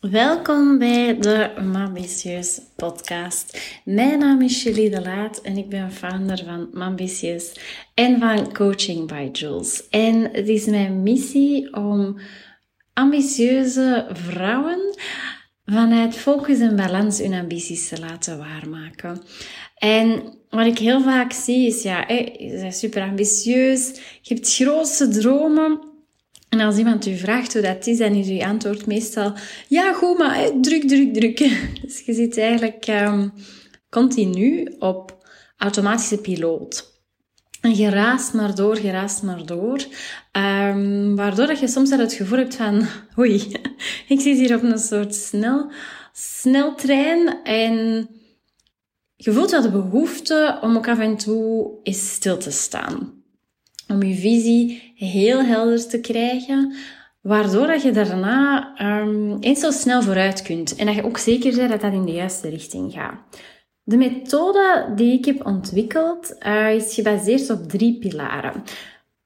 Welkom 0.00 0.78
bij 0.78 1.18
de 1.18 1.50
Mambitieus 1.72 2.60
podcast. 2.76 3.60
Mijn 3.84 4.18
naam 4.18 4.42
is 4.42 4.62
Julie 4.62 4.90
de 4.90 5.02
Laat 5.02 5.40
en 5.40 5.56
ik 5.56 5.68
ben 5.68 5.92
founder 5.92 6.42
van 6.44 6.68
Mambitieus 6.72 7.52
en 7.94 8.18
van 8.18 8.52
Coaching 8.52 9.08
by 9.08 9.28
Jules. 9.32 9.88
En 9.88 10.30
het 10.32 10.48
is 10.48 10.66
mijn 10.66 11.02
missie 11.02 11.74
om 11.74 12.18
ambitieuze 12.92 14.06
vrouwen 14.12 14.98
vanuit 15.64 16.16
focus 16.16 16.60
en 16.60 16.76
balans 16.76 17.18
hun 17.18 17.34
ambities 17.34 17.88
te 17.88 18.00
laten 18.00 18.38
waarmaken. 18.38 19.22
En 19.74 20.22
wat 20.50 20.66
ik 20.66 20.78
heel 20.78 21.02
vaak 21.02 21.32
zie 21.32 21.66
is, 21.66 21.82
ja, 21.82 22.08
je 22.08 22.58
bent 22.60 22.74
super 22.74 23.02
ambitieus, 23.02 23.86
je 24.22 24.34
hebt 24.34 24.54
grootste 24.54 25.08
dromen, 25.08 25.80
en 26.48 26.60
als 26.60 26.76
iemand 26.76 27.06
u 27.06 27.16
vraagt 27.16 27.52
hoe 27.52 27.62
dat 27.62 27.86
is, 27.86 27.98
dan 27.98 28.12
is 28.12 28.28
uw 28.28 28.42
antwoord 28.42 28.86
meestal, 28.86 29.32
ja 29.68 29.92
goed, 29.92 30.18
maar 30.18 30.50
druk, 30.60 30.88
druk, 30.88 31.14
druk. 31.14 31.38
Dus 31.82 32.00
je 32.04 32.12
zit 32.14 32.38
eigenlijk 32.38 32.86
um, 32.88 33.32
continu 33.90 34.74
op 34.78 35.26
automatische 35.56 36.18
piloot. 36.18 36.96
En 37.60 37.76
je 37.76 37.88
raast 37.88 38.34
maar 38.34 38.54
door, 38.54 38.82
je 38.82 38.90
raast 38.90 39.22
maar 39.22 39.46
door. 39.46 39.84
Um, 40.32 41.16
waardoor 41.16 41.46
dat 41.46 41.58
je 41.58 41.68
soms 41.68 41.90
het 41.90 42.12
gevoel 42.12 42.38
hebt 42.38 42.54
van, 42.54 42.86
oei, 43.18 43.52
ik 44.08 44.20
zit 44.20 44.38
hier 44.38 44.54
op 44.54 44.62
een 44.62 44.78
soort 44.78 45.14
snel, 45.14 45.70
sneltrein 46.12 47.42
en 47.44 48.08
je 49.16 49.32
voelt 49.32 49.50
wel 49.50 49.62
de 49.62 49.70
behoefte 49.70 50.58
om 50.60 50.76
ook 50.76 50.88
af 50.88 50.98
en 50.98 51.16
toe 51.16 51.70
eens 51.82 52.12
stil 52.12 52.38
te 52.38 52.50
staan 52.50 53.17
om 53.88 54.02
je 54.02 54.14
visie 54.14 54.92
heel 54.94 55.44
helder 55.44 55.88
te 55.88 56.00
krijgen, 56.00 56.74
waardoor 57.20 57.66
dat 57.66 57.82
je 57.82 57.90
daarna 57.90 58.72
um, 59.00 59.36
eens 59.40 59.60
zo 59.60 59.70
snel 59.70 60.02
vooruit 60.02 60.42
kunt 60.42 60.76
en 60.76 60.86
dat 60.86 60.94
je 60.94 61.04
ook 61.04 61.18
zeker 61.18 61.56
bent 61.56 61.70
dat 61.70 61.80
dat 61.80 61.92
in 61.92 62.04
de 62.04 62.12
juiste 62.12 62.48
richting 62.48 62.92
gaat. 62.92 63.14
De 63.82 63.96
methode 63.96 64.92
die 64.94 65.12
ik 65.12 65.24
heb 65.24 65.46
ontwikkeld 65.46 66.36
uh, 66.46 66.74
is 66.74 66.94
gebaseerd 66.94 67.50
op 67.50 67.68
drie 67.68 67.98
pilaren. 67.98 68.62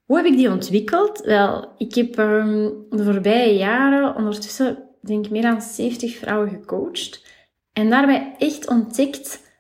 Hoe 0.05 0.17
heb 0.17 0.27
ik 0.27 0.37
die 0.37 0.51
ontwikkeld? 0.51 1.21
Wel, 1.21 1.69
ik 1.79 1.95
heb 1.95 2.19
um, 2.19 2.87
de 2.91 3.05
voorbije 3.05 3.55
jaren 3.55 4.17
ondertussen 4.17 4.79
denk 5.01 5.25
ik 5.25 5.31
meer 5.31 5.43
dan 5.43 5.63
70 5.63 6.17
vrouwen 6.17 6.49
gecoacht 6.49 7.25
en 7.73 7.91
daarbij 7.91 8.35
echt 8.39 8.69
ontdekt 8.69 9.51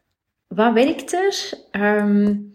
wat 0.46 0.72
werkt 0.72 1.12
er, 1.12 1.52
um, 1.82 2.54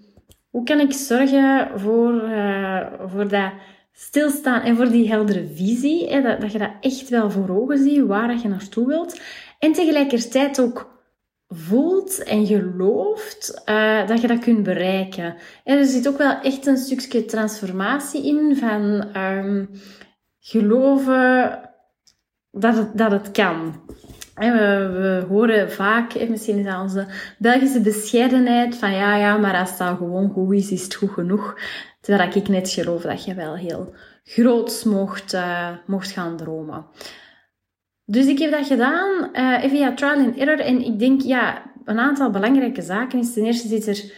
hoe 0.57 0.65
kan 0.65 0.79
ik 0.79 0.93
zorgen 0.93 1.79
voor, 1.79 2.13
uh, 2.13 2.87
voor 3.05 3.27
dat 3.27 3.51
stilstaan 3.91 4.61
en 4.61 4.75
voor 4.75 4.89
die 4.89 5.09
heldere 5.09 5.47
visie? 5.53 6.09
Hè, 6.09 6.21
dat, 6.21 6.41
dat 6.41 6.51
je 6.51 6.57
dat 6.57 6.71
echt 6.81 7.09
wel 7.09 7.31
voor 7.31 7.49
ogen 7.49 7.77
ziet, 7.77 8.05
waar 8.05 8.27
dat 8.27 8.41
je 8.41 8.47
naartoe 8.47 8.87
wilt. 8.87 9.21
En 9.59 9.71
tegelijkertijd 9.71 10.61
ook 10.61 11.01
voelt 11.47 12.23
en 12.23 12.45
gelooft 12.45 13.61
uh, 13.65 14.07
dat 14.07 14.21
je 14.21 14.27
dat 14.27 14.39
kunt 14.39 14.63
bereiken. 14.63 15.35
En 15.63 15.77
er 15.77 15.85
zit 15.85 16.07
ook 16.07 16.17
wel 16.17 16.39
echt 16.41 16.65
een 16.65 16.77
stukje 16.77 17.25
transformatie 17.25 18.25
in 18.25 18.55
van 18.55 19.07
um, 19.17 19.69
geloven 20.39 21.59
dat 22.51 22.97
dat 22.97 23.11
het 23.11 23.31
kan. 23.31 23.81
We, 24.37 25.25
horen 25.29 25.71
vaak, 25.71 26.29
misschien 26.29 26.57
is 26.57 26.65
dat 26.65 26.81
onze 26.81 27.05
Belgische 27.37 27.81
bescheidenheid, 27.81 28.75
van 28.75 28.91
ja, 28.91 29.15
ja, 29.15 29.37
maar 29.37 29.55
als 29.55 29.77
dat 29.77 29.97
gewoon 29.97 30.29
goed 30.29 30.53
is, 30.53 30.71
is 30.71 30.83
het 30.83 30.95
goed 30.95 31.09
genoeg. 31.09 31.59
Terwijl 32.01 32.31
ik 32.33 32.47
net 32.47 32.69
geloof 32.69 33.01
dat 33.01 33.25
je 33.25 33.33
wel 33.33 33.55
heel 33.55 33.93
groots 34.23 34.83
mocht, 34.83 35.33
uh, 35.33 35.69
mocht 35.85 36.11
gaan 36.11 36.37
dromen. 36.37 36.85
Dus 38.05 38.25
ik 38.25 38.39
heb 38.39 38.51
dat 38.51 38.67
gedaan, 38.67 39.29
uh, 39.33 39.59
via 39.59 39.93
trial 39.93 40.25
and 40.25 40.37
error. 40.37 40.59
En 40.59 40.85
ik 40.85 40.99
denk, 40.99 41.21
ja, 41.21 41.71
een 41.85 41.99
aantal 41.99 42.29
belangrijke 42.29 42.81
zaken 42.81 43.19
is 43.19 43.33
ten 43.33 43.45
eerste 43.45 43.67
zit 43.67 43.87
er 43.87 44.11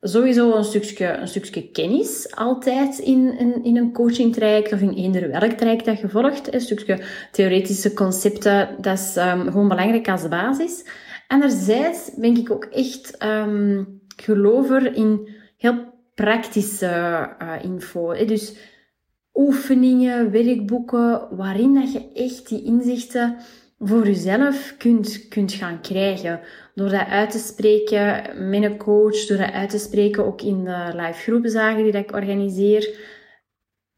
sowieso 0.00 0.54
een 0.54 0.64
stukje, 0.64 1.06
een 1.06 1.28
stukje 1.28 1.70
kennis 1.70 2.36
altijd 2.36 2.98
in, 2.98 3.38
in, 3.38 3.64
in 3.64 3.76
een 3.76 3.92
coaching 3.92 4.34
traject 4.34 4.72
of 4.72 4.80
in 4.80 4.94
eender 4.94 5.30
welk 5.30 5.52
traject 5.52 5.84
dat 5.84 6.00
je 6.00 6.08
volgt. 6.08 6.54
Een 6.54 6.60
stukje 6.60 6.98
theoretische 7.32 7.94
concepten, 7.94 8.68
dat 8.80 8.98
is 8.98 9.16
um, 9.16 9.42
gewoon 9.42 9.68
belangrijk 9.68 10.08
als 10.08 10.28
basis. 10.28 10.84
Anderzijds 11.26 12.10
ben 12.16 12.36
ik 12.36 12.50
ook 12.50 12.64
echt 12.64 13.24
um, 13.24 14.00
gelover 14.16 14.94
in 14.94 15.28
heel 15.56 15.96
praktische 16.14 16.86
uh, 17.42 17.52
info. 17.62 18.24
Dus 18.26 18.56
oefeningen, 19.34 20.30
werkboeken, 20.30 21.28
waarin 21.30 21.74
dat 21.74 21.92
je 21.92 22.12
echt 22.14 22.48
die 22.48 22.64
inzichten 22.64 23.36
voor 23.78 24.06
jezelf 24.06 24.74
kunt, 24.78 25.28
kunt 25.28 25.52
gaan 25.52 25.80
krijgen. 25.80 26.40
Door 26.78 26.90
dat 26.90 27.06
uit 27.06 27.30
te 27.30 27.38
spreken 27.38 28.22
met 28.50 28.62
een 28.62 28.76
coach, 28.76 29.26
door 29.26 29.36
dat 29.36 29.52
uit 29.52 29.70
te 29.70 29.78
spreken 29.78 30.26
ook 30.26 30.42
in 30.42 30.64
de 30.64 30.92
live 30.94 31.12
groepzagen 31.12 31.82
die 31.82 31.92
ik 31.92 32.12
organiseer. 32.12 32.98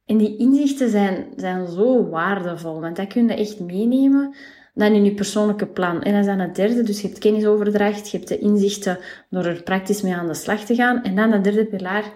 En 0.04 0.16
die 0.16 0.36
inzichten 0.36 0.90
zijn, 0.90 1.26
zijn 1.36 1.68
zo 1.68 2.08
waardevol, 2.08 2.80
want 2.80 2.96
dat 2.96 3.06
kun 3.06 3.28
je 3.28 3.34
echt 3.34 3.60
meenemen 3.60 4.34
dan 4.74 4.92
in 4.92 5.04
je 5.04 5.14
persoonlijke 5.14 5.66
plan. 5.66 6.02
En 6.02 6.12
dat 6.12 6.20
is 6.20 6.26
dan 6.26 6.38
het 6.38 6.54
derde, 6.54 6.82
dus 6.82 7.00
je 7.00 7.06
hebt 7.06 7.18
kennisoverdracht, 7.18 8.10
je 8.10 8.16
hebt 8.16 8.28
de 8.28 8.38
inzichten 8.38 8.98
door 9.30 9.44
er 9.44 9.62
praktisch 9.62 10.02
mee 10.02 10.14
aan 10.14 10.26
de 10.26 10.34
slag 10.34 10.64
te 10.64 10.74
gaan. 10.74 11.02
En 11.02 11.16
dan 11.16 11.30
de 11.30 11.40
derde 11.40 11.66
pilaar 11.66 12.12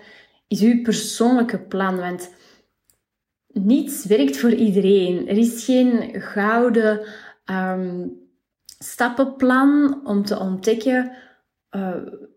is 0.49 0.61
je 0.61 0.81
persoonlijke 0.81 1.59
plan, 1.59 1.97
want 1.97 2.31
niets 3.47 4.05
werkt 4.05 4.37
voor 4.37 4.53
iedereen. 4.53 5.29
Er 5.29 5.37
is 5.37 5.65
geen 5.65 6.23
gouden 6.23 7.01
um, 7.51 8.23
stappenplan 8.79 10.01
om 10.05 10.25
te 10.25 10.39
ontdekken 10.39 11.13
uh, 11.77 11.97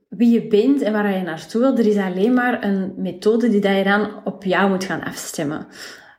wie 0.10 0.32
je 0.32 0.48
bent 0.48 0.82
en 0.82 0.94
waar 0.94 1.18
je 1.18 1.24
naartoe 1.24 1.62
wilt. 1.62 1.80
Er 1.80 1.88
is 1.88 1.98
alleen 1.98 2.34
maar 2.34 2.64
een 2.64 2.94
methode 2.98 3.50
die 3.50 3.62
dat 3.62 3.76
je 3.76 3.84
dan 3.84 4.24
op 4.24 4.44
jou 4.44 4.70
moet 4.70 4.84
gaan 4.84 5.04
afstemmen. 5.04 5.68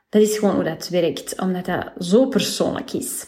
Dat 0.09 0.21
is 0.21 0.37
gewoon 0.37 0.55
hoe 0.55 0.63
dat 0.63 0.89
werkt, 0.89 1.41
omdat 1.41 1.65
dat 1.65 1.91
zo 1.99 2.27
persoonlijk 2.27 2.93
is. 2.93 3.25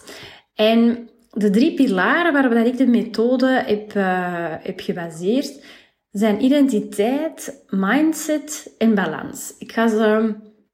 En 0.56 1.10
de 1.30 1.50
drie 1.50 1.74
pilaren 1.74 2.34
waarop 2.34 2.54
dat 2.54 2.66
ik 2.66 2.78
de 2.78 2.88
methode 2.88 3.64
heb, 3.66 3.94
uh, 3.94 4.56
heb 4.60 4.80
gebaseerd, 4.80 5.64
zijn 6.12 6.44
identiteit, 6.44 7.66
mindset 7.70 8.76
en 8.78 8.96
balans. 8.96 9.56
Ik 9.58 9.72
ga 9.72 9.88
ze 9.88 10.34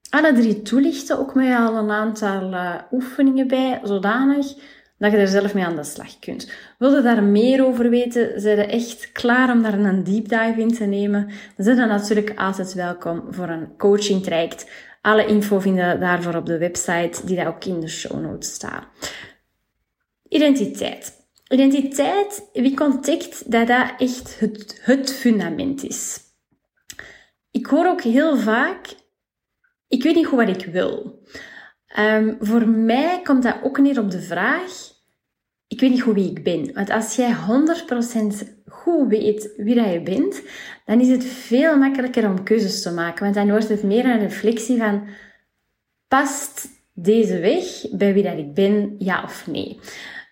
alle 0.09 0.33
drie 0.33 0.61
toelichten, 0.61 1.19
ook 1.19 1.35
met 1.35 1.57
al 1.57 1.75
een 1.75 1.91
aantal 1.91 2.53
uh, 2.53 2.75
oefeningen 2.91 3.47
bij, 3.47 3.79
zodanig 3.83 4.53
dat 4.97 5.11
je 5.11 5.17
er 5.17 5.27
zelf 5.27 5.53
mee 5.53 5.65
aan 5.65 5.75
de 5.75 5.83
slag 5.83 6.19
kunt. 6.19 6.51
Wil 6.77 6.95
je 6.95 7.01
daar 7.01 7.23
meer 7.23 7.65
over 7.65 7.89
weten, 7.89 8.41
zijn 8.41 8.57
je 8.57 8.65
echt 8.65 9.11
klaar 9.11 9.51
om 9.51 9.61
daar 9.61 9.73
een 9.73 10.03
deep 10.03 10.29
dive 10.29 10.55
in 10.57 10.73
te 10.73 10.85
nemen, 10.85 11.25
dan 11.55 11.65
zijn 11.65 11.77
je 11.77 11.85
natuurlijk 11.85 12.39
altijd 12.39 12.73
welkom 12.73 13.23
voor 13.29 13.49
een 13.49 13.77
coaching 13.77 14.23
traject. 14.23 14.69
Alle 15.01 15.25
info 15.25 15.59
vinden 15.59 15.99
daarvoor 15.99 16.35
op 16.35 16.45
de 16.45 16.57
website, 16.57 17.25
die 17.25 17.35
daar 17.35 17.47
ook 17.47 17.65
in 17.65 17.79
de 17.79 17.87
show 17.87 18.21
notes 18.21 18.53
staat. 18.53 18.85
Identiteit. 20.29 21.15
Identiteit, 21.49 22.49
wie 22.53 22.81
ontdekt 22.81 23.51
dat 23.51 23.67
dat 23.67 23.93
echt 23.97 24.39
het, 24.39 24.79
het 24.81 25.13
fundament 25.13 25.83
is. 25.83 26.19
Ik 27.51 27.65
hoor 27.65 27.87
ook 27.87 28.01
heel 28.01 28.37
vaak, 28.37 28.95
ik 29.87 30.03
weet 30.03 30.15
niet 30.15 30.25
goed 30.25 30.37
wat 30.37 30.63
ik 30.63 30.65
wil. 30.65 31.21
Um, 31.99 32.37
voor 32.39 32.67
mij 32.67 33.21
komt 33.23 33.43
dat 33.43 33.55
ook 33.63 33.79
neer 33.79 33.99
op 33.99 34.11
de 34.11 34.21
vraag, 34.21 34.71
ik 35.67 35.79
weet 35.79 35.89
niet 35.89 36.01
goed 36.01 36.13
wie 36.13 36.31
ik 36.31 36.43
ben. 36.43 36.73
Want 36.73 36.89
als 36.89 37.15
jij 37.15 37.35
100% 37.35 38.47
goed 38.65 39.07
weet 39.07 39.53
wie 39.57 39.75
dat 39.75 39.91
je 39.91 40.01
bent, 40.01 40.41
dan 40.85 40.99
is 40.99 41.09
het 41.09 41.25
veel 41.25 41.77
makkelijker 41.77 42.29
om 42.29 42.43
keuzes 42.43 42.81
te 42.81 42.91
maken. 42.91 43.23
Want 43.23 43.35
dan 43.35 43.49
wordt 43.49 43.69
het 43.69 43.83
meer 43.83 44.05
een 44.05 44.19
reflectie 44.19 44.77
van, 44.77 45.07
past 46.07 46.67
deze 46.93 47.39
weg 47.39 47.65
bij 47.91 48.13
wie 48.13 48.23
dat 48.23 48.37
ik 48.37 48.53
ben, 48.53 48.95
ja 48.97 49.23
of 49.23 49.47
nee? 49.47 49.79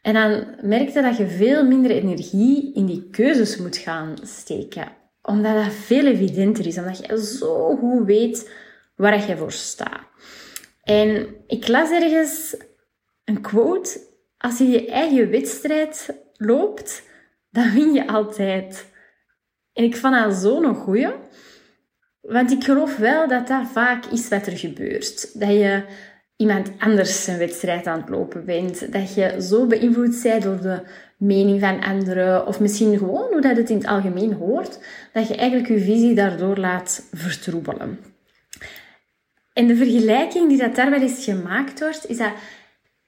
En 0.02 0.14
dan 0.14 0.46
merk 0.62 0.90
je 0.90 1.02
dat 1.02 1.18
je 1.18 1.28
veel 1.28 1.66
minder 1.66 1.92
energie 1.92 2.74
in 2.74 2.86
die 2.86 3.08
keuzes 3.12 3.58
moet 3.58 3.78
gaan 3.78 4.14
steken. 4.24 4.88
Omdat 5.22 5.56
dat 5.56 5.74
veel 5.74 6.06
evidenter 6.06 6.68
is. 6.68 6.78
Omdat 6.78 7.06
je 7.06 7.26
zo 7.26 7.76
goed 7.76 8.06
weet 8.06 8.52
waar 8.96 9.28
je 9.28 9.38
voor 9.38 9.52
staat. 9.52 10.02
En 10.86 11.36
ik 11.48 11.68
las 11.68 11.92
ergens 11.92 12.56
een 13.24 13.42
quote. 13.42 14.00
Als 14.38 14.58
je 14.58 14.70
je 14.70 14.88
eigen 14.92 15.30
wedstrijd 15.30 16.10
loopt, 16.34 17.04
dan 17.50 17.72
win 17.72 17.94
je 17.94 18.08
altijd. 18.08 18.86
En 19.74 19.84
ik 19.84 19.98
vond 19.98 20.14
dat 20.14 20.34
zo'n 20.34 20.76
goeie. 20.76 21.14
Want 22.22 22.52
ik 22.52 22.64
geloof 22.64 22.98
wel 22.98 23.28
dat 23.28 23.48
dat 23.48 23.68
vaak 23.72 24.06
is 24.06 24.28
wat 24.28 24.46
er 24.46 24.58
gebeurt. 24.58 25.40
Dat 25.40 25.50
je 25.50 25.84
iemand 26.36 26.72
anders 26.80 27.24
zijn 27.24 27.38
wedstrijd 27.38 27.88
aan 27.88 28.00
het 28.00 28.10
lopen 28.10 28.46
bent. 28.46 28.94
Dat 28.94 29.14
je 29.14 29.42
zo 29.42 29.68
beïnvloed 29.68 30.22
bent 30.24 30.44
door 30.44 30.62
de 30.62 30.82
mening 31.18 31.60
van 31.60 31.84
anderen. 31.84 32.48
Of 32.48 32.60
misschien 32.60 32.98
gewoon 32.98 33.32
hoe 33.32 33.42
dat 33.42 33.58
het 33.58 33.70
in 33.70 33.78
het 33.78 33.88
algemeen 33.88 34.34
hoort. 34.34 34.80
Dat 35.14 35.28
je 35.28 35.36
eigenlijk 35.36 35.70
je 35.70 35.80
visie 35.80 36.16
daardoor 36.16 36.58
laat 36.58 37.08
vertroebelen. 37.12 38.15
En 39.56 39.68
de 39.68 39.76
vergelijking 39.76 40.50
die 40.50 40.58
dat 40.58 40.76
daar 40.76 40.90
wel 40.90 41.02
eens 41.02 41.24
gemaakt 41.24 41.80
wordt, 41.80 42.10
is 42.10 42.18
dat 42.18 42.32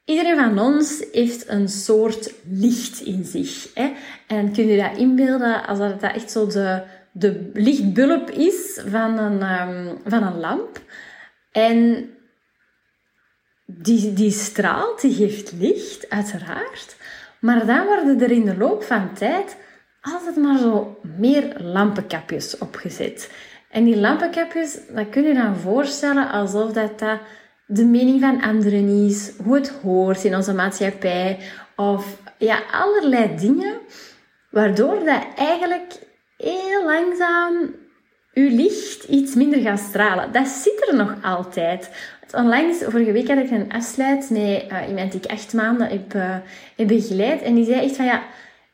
Iedereen 0.08 0.36
van 0.36 0.58
ons 0.58 1.04
heeft 1.12 1.48
een 1.48 1.68
soort 1.68 2.32
licht 2.50 3.00
in 3.00 3.24
zich. 3.24 3.74
Hè? 3.74 3.92
En 4.26 4.52
kun 4.52 4.66
je 4.66 4.82
dat 4.82 4.96
inbeelden 4.96 5.66
als 5.66 5.78
dat 5.78 6.02
echt 6.02 6.30
zo 6.30 6.46
de, 6.46 6.82
de 7.12 7.50
lichtbulb 7.52 8.30
is 8.30 8.80
van 8.86 9.18
een, 9.18 9.60
um, 9.60 9.98
van 10.04 10.22
een 10.22 10.38
lamp. 10.38 10.80
En 11.52 12.10
die, 13.66 14.12
die 14.12 14.30
straalt, 14.30 15.00
die 15.00 15.14
geeft 15.14 15.52
licht, 15.52 16.10
uiteraard. 16.10 16.96
Maar 17.40 17.66
dan 17.66 17.86
worden 17.86 18.20
er 18.20 18.30
in 18.30 18.44
de 18.44 18.56
loop 18.56 18.82
van 18.82 19.14
tijd 19.14 19.56
altijd 20.00 20.36
maar 20.36 20.58
zo 20.58 21.00
meer 21.18 21.56
lampenkapjes 21.60 22.58
opgezet. 22.58 23.30
En 23.70 23.84
die 23.84 23.96
lampenkapjes, 23.96 24.78
dat 24.94 25.08
kun 25.08 25.22
je 25.22 25.34
dan 25.34 25.56
voorstellen 25.56 26.30
alsof 26.30 26.72
dat, 26.72 26.98
dat 26.98 27.18
de 27.66 27.84
mening 27.84 28.20
van 28.20 28.42
anderen 28.42 29.06
is, 29.06 29.32
hoe 29.44 29.54
het 29.54 29.68
hoort 29.68 30.24
in 30.24 30.34
onze 30.34 30.54
maatschappij, 30.54 31.38
of 31.76 32.16
ja, 32.38 32.62
allerlei 32.72 33.36
dingen, 33.36 33.74
waardoor 34.50 35.04
dat 35.04 35.22
eigenlijk 35.36 35.92
heel 36.36 36.84
langzaam 36.84 37.74
uw 38.34 38.56
licht 38.56 39.04
iets 39.04 39.34
minder 39.34 39.60
gaat 39.60 39.78
stralen. 39.78 40.32
Dat 40.32 40.46
zit 40.46 40.88
er 40.88 40.96
nog 40.96 41.14
altijd. 41.22 41.90
Onlangs, 42.32 42.78
vorige 42.84 43.12
week 43.12 43.28
had 43.28 43.38
ik 43.38 43.50
een 43.50 43.72
afsluit 43.72 44.30
met 44.30 44.64
uh, 44.72 44.88
iemand 44.88 45.12
die 45.12 45.20
ik 45.20 45.30
acht 45.30 45.52
maanden 45.52 45.88
heb, 45.88 46.14
uh, 46.14 46.36
heb 46.76 46.88
begeleid. 46.88 47.42
En 47.42 47.54
die 47.54 47.64
zei 47.64 47.80
echt 47.80 47.96
van 47.96 48.04
ja, 48.04 48.22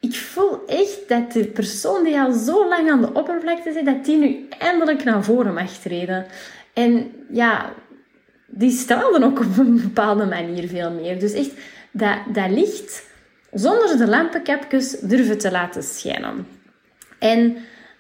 ik 0.04 0.16
voel 0.16 0.66
echt 0.66 1.08
dat 1.08 1.32
de 1.32 1.44
persoon 1.44 2.04
die 2.04 2.20
al 2.20 2.32
zo 2.32 2.68
lang 2.68 2.90
aan 2.90 3.00
de 3.00 3.12
oppervlakte 3.12 3.72
zit, 3.72 3.84
dat 3.84 4.04
die 4.04 4.16
nu 4.16 4.46
eindelijk 4.58 5.04
naar 5.04 5.24
voren 5.24 5.54
mag 5.54 5.70
treden. 5.70 6.26
En 6.72 7.12
ja, 7.30 7.72
die 8.46 8.70
straalde 8.70 9.24
ook 9.24 9.38
op 9.38 9.58
een 9.58 9.80
bepaalde 9.82 10.26
manier 10.26 10.68
veel 10.68 10.90
meer. 10.90 11.18
Dus 11.20 11.32
echt 11.32 11.52
dat, 11.90 12.16
dat 12.32 12.50
licht 12.50 13.06
zonder 13.52 13.96
de 13.96 14.06
lampenkapjes 14.06 14.90
durven 14.90 15.38
te 15.38 15.50
laten 15.50 15.82
schijnen. 15.82 16.46
En 17.18 17.56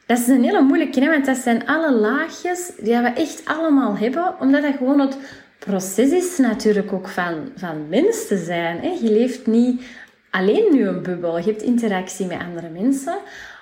dat 0.06 0.18
is 0.18 0.26
een 0.26 0.44
hele 0.44 0.62
moeilijke, 0.62 1.10
want 1.10 1.26
dat 1.26 1.36
zijn 1.36 1.66
alle 1.66 1.92
laagjes 1.92 2.72
die 2.78 2.96
we 2.96 3.08
echt 3.08 3.42
allemaal 3.44 3.96
hebben, 3.96 4.34
omdat 4.40 4.62
dat 4.62 4.76
gewoon 4.76 5.00
het 5.00 5.16
proces 5.58 6.10
is 6.10 6.38
natuurlijk 6.38 6.92
ook 6.92 7.08
van, 7.08 7.52
van 7.56 7.88
mens 7.88 8.26
te 8.26 8.36
zijn. 8.36 8.80
Hè. 8.80 8.88
Je 8.88 9.12
leeft 9.12 9.46
niet 9.46 9.82
alleen 10.34 10.72
nu 10.72 10.86
een 10.86 11.02
bubbel, 11.02 11.38
je 11.38 11.44
hebt 11.44 11.62
interactie 11.62 12.26
met 12.26 12.38
andere 12.38 12.68
mensen, 12.68 13.18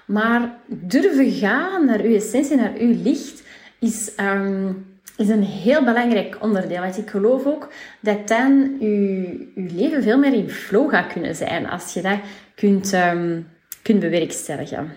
maar 0.07 0.55
durven 0.67 1.31
gaan 1.31 1.87
naar 1.87 2.01
uw 2.01 2.15
essentie, 2.15 2.57
naar 2.57 2.73
uw 2.79 3.03
licht, 3.03 3.43
is, 3.79 4.13
um, 4.21 4.87
is 5.17 5.29
een 5.29 5.43
heel 5.43 5.85
belangrijk 5.85 6.37
onderdeel. 6.41 6.81
Want 6.81 6.99
ik 6.99 7.11
geloof 7.11 7.47
ook 7.47 7.73
dat 8.01 8.29
dan 8.29 8.77
uw 8.81 9.25
leven 9.55 10.03
veel 10.03 10.19
meer 10.19 10.33
in 10.33 10.51
flow 10.51 10.91
gaat 10.91 11.13
kunnen 11.13 11.35
zijn 11.35 11.69
als 11.69 11.95
je 11.95 12.03
dat 12.03 12.19
kunt, 12.55 12.93
um, 12.93 13.49
kunt 13.83 14.01
bewerkstelligen. 14.01 14.93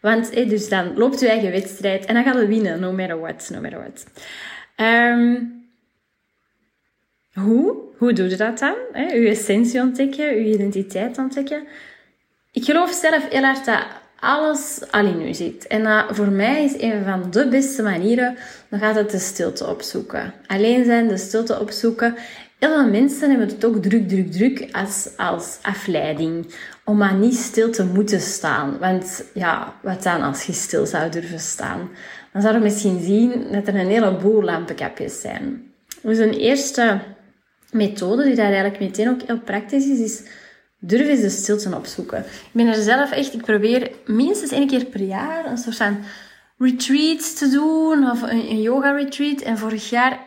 Want 0.00 0.34
dus 0.34 0.68
dan 0.68 0.96
loopt 0.96 1.20
je 1.20 1.28
eigen 1.28 1.50
wedstrijd 1.50 2.04
en 2.04 2.14
dan 2.14 2.24
gaat 2.24 2.40
je 2.40 2.46
winnen, 2.46 2.80
no 2.80 2.92
matter 2.92 3.20
what, 3.20 3.50
no 3.52 3.60
matter 3.60 3.78
what. 3.78 4.06
Um, 4.76 5.63
hoe? 7.34 7.76
Hoe 7.98 8.12
doe 8.12 8.28
je 8.28 8.36
dat 8.36 8.58
dan? 8.58 8.74
Je 8.94 9.28
essentie 9.28 9.80
ontdekken, 9.80 10.24
je 10.24 10.54
identiteit 10.54 11.18
ontdekken. 11.18 11.66
Ik 12.52 12.64
geloof 12.64 12.90
zelf 12.90 13.28
heel 13.28 13.42
hard 13.42 13.64
dat 13.64 13.86
alles 14.18 14.80
al 14.90 15.06
in 15.06 15.28
u 15.28 15.34
zit. 15.34 15.66
En 15.66 16.14
voor 16.14 16.28
mij 16.28 16.64
is 16.64 16.82
een 16.82 17.04
van 17.04 17.30
de 17.30 17.48
beste 17.48 17.82
manieren, 17.82 18.36
dan 18.68 18.78
gaat 18.78 18.94
het 18.94 19.10
de 19.10 19.18
stilte 19.18 19.66
opzoeken. 19.66 20.32
Alleen 20.46 20.84
zijn, 20.84 21.08
de 21.08 21.16
stilte 21.16 21.60
opzoeken. 21.60 22.14
Heel 22.58 22.68
veel 22.68 22.90
mensen 22.90 23.30
hebben 23.30 23.48
het 23.48 23.64
ook 23.64 23.82
druk, 23.82 24.08
druk, 24.08 24.32
druk 24.32 24.68
als, 24.72 25.08
als 25.16 25.58
afleiding. 25.62 26.54
Om 26.84 26.96
maar 26.96 27.14
niet 27.14 27.34
stil 27.34 27.70
te 27.70 27.84
moeten 27.84 28.20
staan. 28.20 28.78
Want 28.78 29.24
ja, 29.34 29.74
wat 29.82 30.02
dan 30.02 30.22
als 30.22 30.44
je 30.44 30.52
stil 30.52 30.86
zou 30.86 31.10
durven 31.10 31.40
staan? 31.40 31.90
Dan 32.32 32.42
zou 32.42 32.54
je 32.54 32.60
misschien 32.60 33.02
zien 33.02 33.46
dat 33.52 33.68
er 33.68 33.74
een 33.74 33.86
heleboel 33.86 34.42
lampenkapjes 34.42 35.20
zijn. 35.20 35.72
Dus 36.02 36.18
een 36.18 36.32
eerste 36.32 36.98
methode 37.74 38.24
die 38.24 38.34
daar 38.34 38.52
eigenlijk 38.52 38.80
meteen 38.80 39.08
ook 39.08 39.22
heel 39.26 39.40
praktisch 39.40 39.86
is, 39.86 39.98
is 39.98 40.22
durf 40.78 41.08
eens 41.08 41.20
de 41.20 41.28
stilte 41.28 41.76
opzoeken. 41.76 42.18
Ik 42.18 42.50
ben 42.52 42.66
er 42.66 42.82
zelf 42.82 43.10
echt, 43.10 43.34
ik 43.34 43.42
probeer 43.42 43.90
minstens 44.06 44.52
één 44.52 44.66
keer 44.66 44.84
per 44.84 45.00
jaar 45.00 45.46
een 45.46 45.58
soort 45.58 45.76
van 45.76 45.98
retreat 46.58 47.38
te 47.38 47.48
doen 47.48 48.10
of 48.10 48.22
een, 48.22 48.60
yoga 48.60 48.90
retreat. 48.90 49.40
En 49.40 49.58
vorig 49.58 49.90
jaar, 49.90 50.18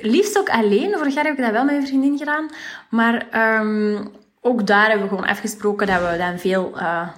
liefst 0.00 0.38
ook 0.38 0.50
alleen, 0.50 0.92
vorig 0.92 1.14
jaar 1.14 1.24
heb 1.24 1.38
ik 1.38 1.44
dat 1.44 1.52
wel 1.52 1.64
met 1.64 1.74
een 1.74 1.86
vriendin 1.86 2.18
gedaan, 2.18 2.50
maar 2.90 3.26
um, 3.60 4.10
ook 4.40 4.66
daar 4.66 4.88
hebben 4.88 5.08
we 5.08 5.14
gewoon 5.14 5.30
afgesproken 5.30 5.86
dat 5.86 6.10
we 6.10 6.16
dan 6.18 6.38
veel 6.38 6.72
uh, 6.76 7.08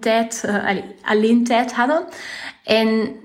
tijd, 0.00 0.42
uh, 0.46 0.82
alleen 1.02 1.44
tijd 1.44 1.72
hadden. 1.72 2.04
En 2.64 3.16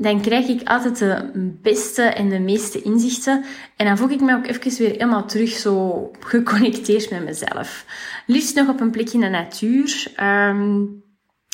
dan 0.00 0.20
krijg 0.20 0.46
ik 0.46 0.68
altijd 0.68 0.98
de 0.98 1.30
beste 1.62 2.02
en 2.02 2.28
de 2.28 2.38
meeste 2.38 2.82
inzichten. 2.82 3.44
En 3.76 3.86
dan 3.86 3.96
voel 3.96 4.10
ik 4.10 4.20
me 4.20 4.34
ook 4.34 4.46
even 4.46 4.78
weer 4.78 4.90
helemaal 4.90 5.26
terug 5.26 5.50
zo 5.50 6.10
geconnecteerd 6.20 7.10
met 7.10 7.24
mezelf. 7.24 7.84
Liefst 8.26 8.54
nog 8.54 8.68
op 8.68 8.80
een 8.80 8.90
plekje 8.90 9.14
in 9.14 9.20
de 9.20 9.28
natuur. 9.28 10.12
Um, 10.22 11.02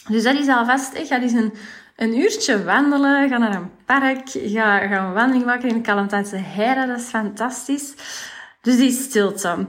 dus 0.09 0.23
dat 0.23 0.35
is 0.35 0.49
alvast, 0.49 0.95
echt, 0.95 1.07
ga 1.07 1.21
eens 1.21 1.33
een, 1.33 1.53
een 1.97 2.19
uurtje 2.19 2.65
wandelen, 2.65 3.29
ga 3.29 3.39
naar 3.39 3.55
een 3.55 3.71
park, 3.85 4.29
ga, 4.29 4.79
ga 4.79 5.07
een 5.07 5.13
wandeling 5.13 5.45
maken 5.45 5.69
in 5.69 5.75
de 5.75 5.81
Kalantijnse 5.81 6.37
Heide, 6.37 6.87
dat 6.87 6.99
is 6.99 7.05
fantastisch. 7.05 7.95
Dus 8.61 8.77
die 8.77 8.91
stilte. 8.91 9.67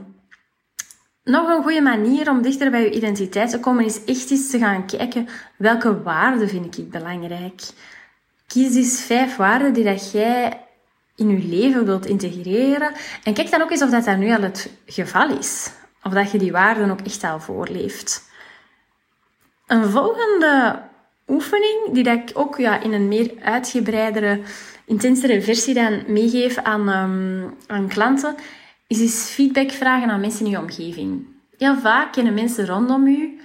Nog 1.24 1.48
een 1.48 1.62
goede 1.62 1.80
manier 1.80 2.30
om 2.30 2.42
dichter 2.42 2.70
bij 2.70 2.82
je 2.82 2.90
identiteit 2.90 3.50
te 3.50 3.60
komen 3.60 3.84
is 3.84 4.04
echt 4.04 4.30
eens 4.30 4.50
te 4.50 4.58
gaan 4.58 4.86
kijken 4.86 5.28
welke 5.56 6.02
waarden 6.02 6.48
vind 6.48 6.78
ik 6.78 6.90
belangrijk. 6.90 7.62
Kies 8.46 8.72
dus 8.72 9.00
vijf 9.00 9.36
waarden 9.36 9.72
die 9.72 9.84
dat 9.84 10.12
jij 10.12 10.60
in 11.16 11.28
je 11.28 11.48
leven 11.48 11.84
wilt 11.84 12.06
integreren. 12.06 12.92
En 13.22 13.34
kijk 13.34 13.50
dan 13.50 13.62
ook 13.62 13.70
eens 13.70 13.82
of 13.82 13.90
dat, 13.90 14.04
dat 14.04 14.16
nu 14.16 14.32
al 14.32 14.42
het 14.42 14.70
geval 14.86 15.38
is. 15.38 15.70
Of 16.02 16.12
dat 16.12 16.30
je 16.30 16.38
die 16.38 16.52
waarden 16.52 16.90
ook 16.90 17.00
echt 17.00 17.24
al 17.24 17.40
voorleeft. 17.40 18.30
Een 19.66 19.84
volgende 19.84 20.82
oefening, 21.28 21.90
die 21.92 22.02
dat 22.02 22.16
ik 22.16 22.30
ook 22.34 22.56
ja, 22.56 22.80
in 22.82 22.92
een 22.92 23.08
meer 23.08 23.32
uitgebreidere, 23.42 24.40
intensere 24.84 25.42
versie 25.42 25.74
dan 25.74 26.04
meegeef 26.06 26.58
aan, 26.58 26.88
um, 26.88 27.54
aan 27.66 27.88
klanten, 27.88 28.34
is 28.86 29.00
eens 29.00 29.30
feedback 29.30 29.70
vragen 29.70 30.10
aan 30.10 30.20
mensen 30.20 30.44
in 30.44 30.50
je 30.50 30.58
omgeving. 30.58 31.26
Heel 31.58 31.78
vaak 31.78 32.12
kennen 32.12 32.34
mensen 32.34 32.66
rondom 32.66 33.06
u 33.06 33.40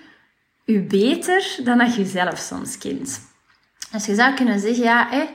u 0.66 0.82
beter 0.82 1.60
dan 1.64 1.78
dat 1.78 1.96
je 1.96 2.06
zelf 2.06 2.38
soms 2.38 2.78
kent. 2.78 3.31
Dus 3.92 4.06
je 4.06 4.16
zou 4.16 4.34
kunnen 4.34 4.60
zeggen, 4.60 4.84
ja, 4.84 5.08
hé, 5.10 5.30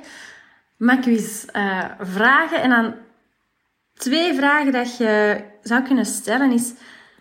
mag 0.76 0.96
ik 0.96 1.06
eens 1.06 1.46
uh, 1.52 1.84
vragen? 2.00 2.62
En 2.62 2.70
dan 2.70 2.94
twee 3.94 4.34
vragen 4.34 4.72
dat 4.72 4.96
je 4.96 5.44
zou 5.62 5.82
kunnen 5.82 6.06
stellen 6.06 6.50
is, 6.50 6.72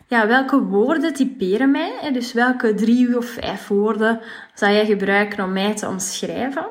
ja, 0.08 0.28
welke 0.28 0.64
woorden 0.64 1.14
typeren 1.14 1.72
mij? 1.72 1.98
Hè? 2.02 2.12
Dus 2.12 2.34
welke 2.34 2.74
drie 2.74 3.18
of 3.18 3.26
vijf 3.26 3.68
woorden 3.68 4.22
zou 4.54 4.74
jij 4.74 4.86
gebruiken 4.86 5.44
om 5.44 5.54
mij 5.54 5.76
te 5.76 5.88
omschrijven? 5.88 6.68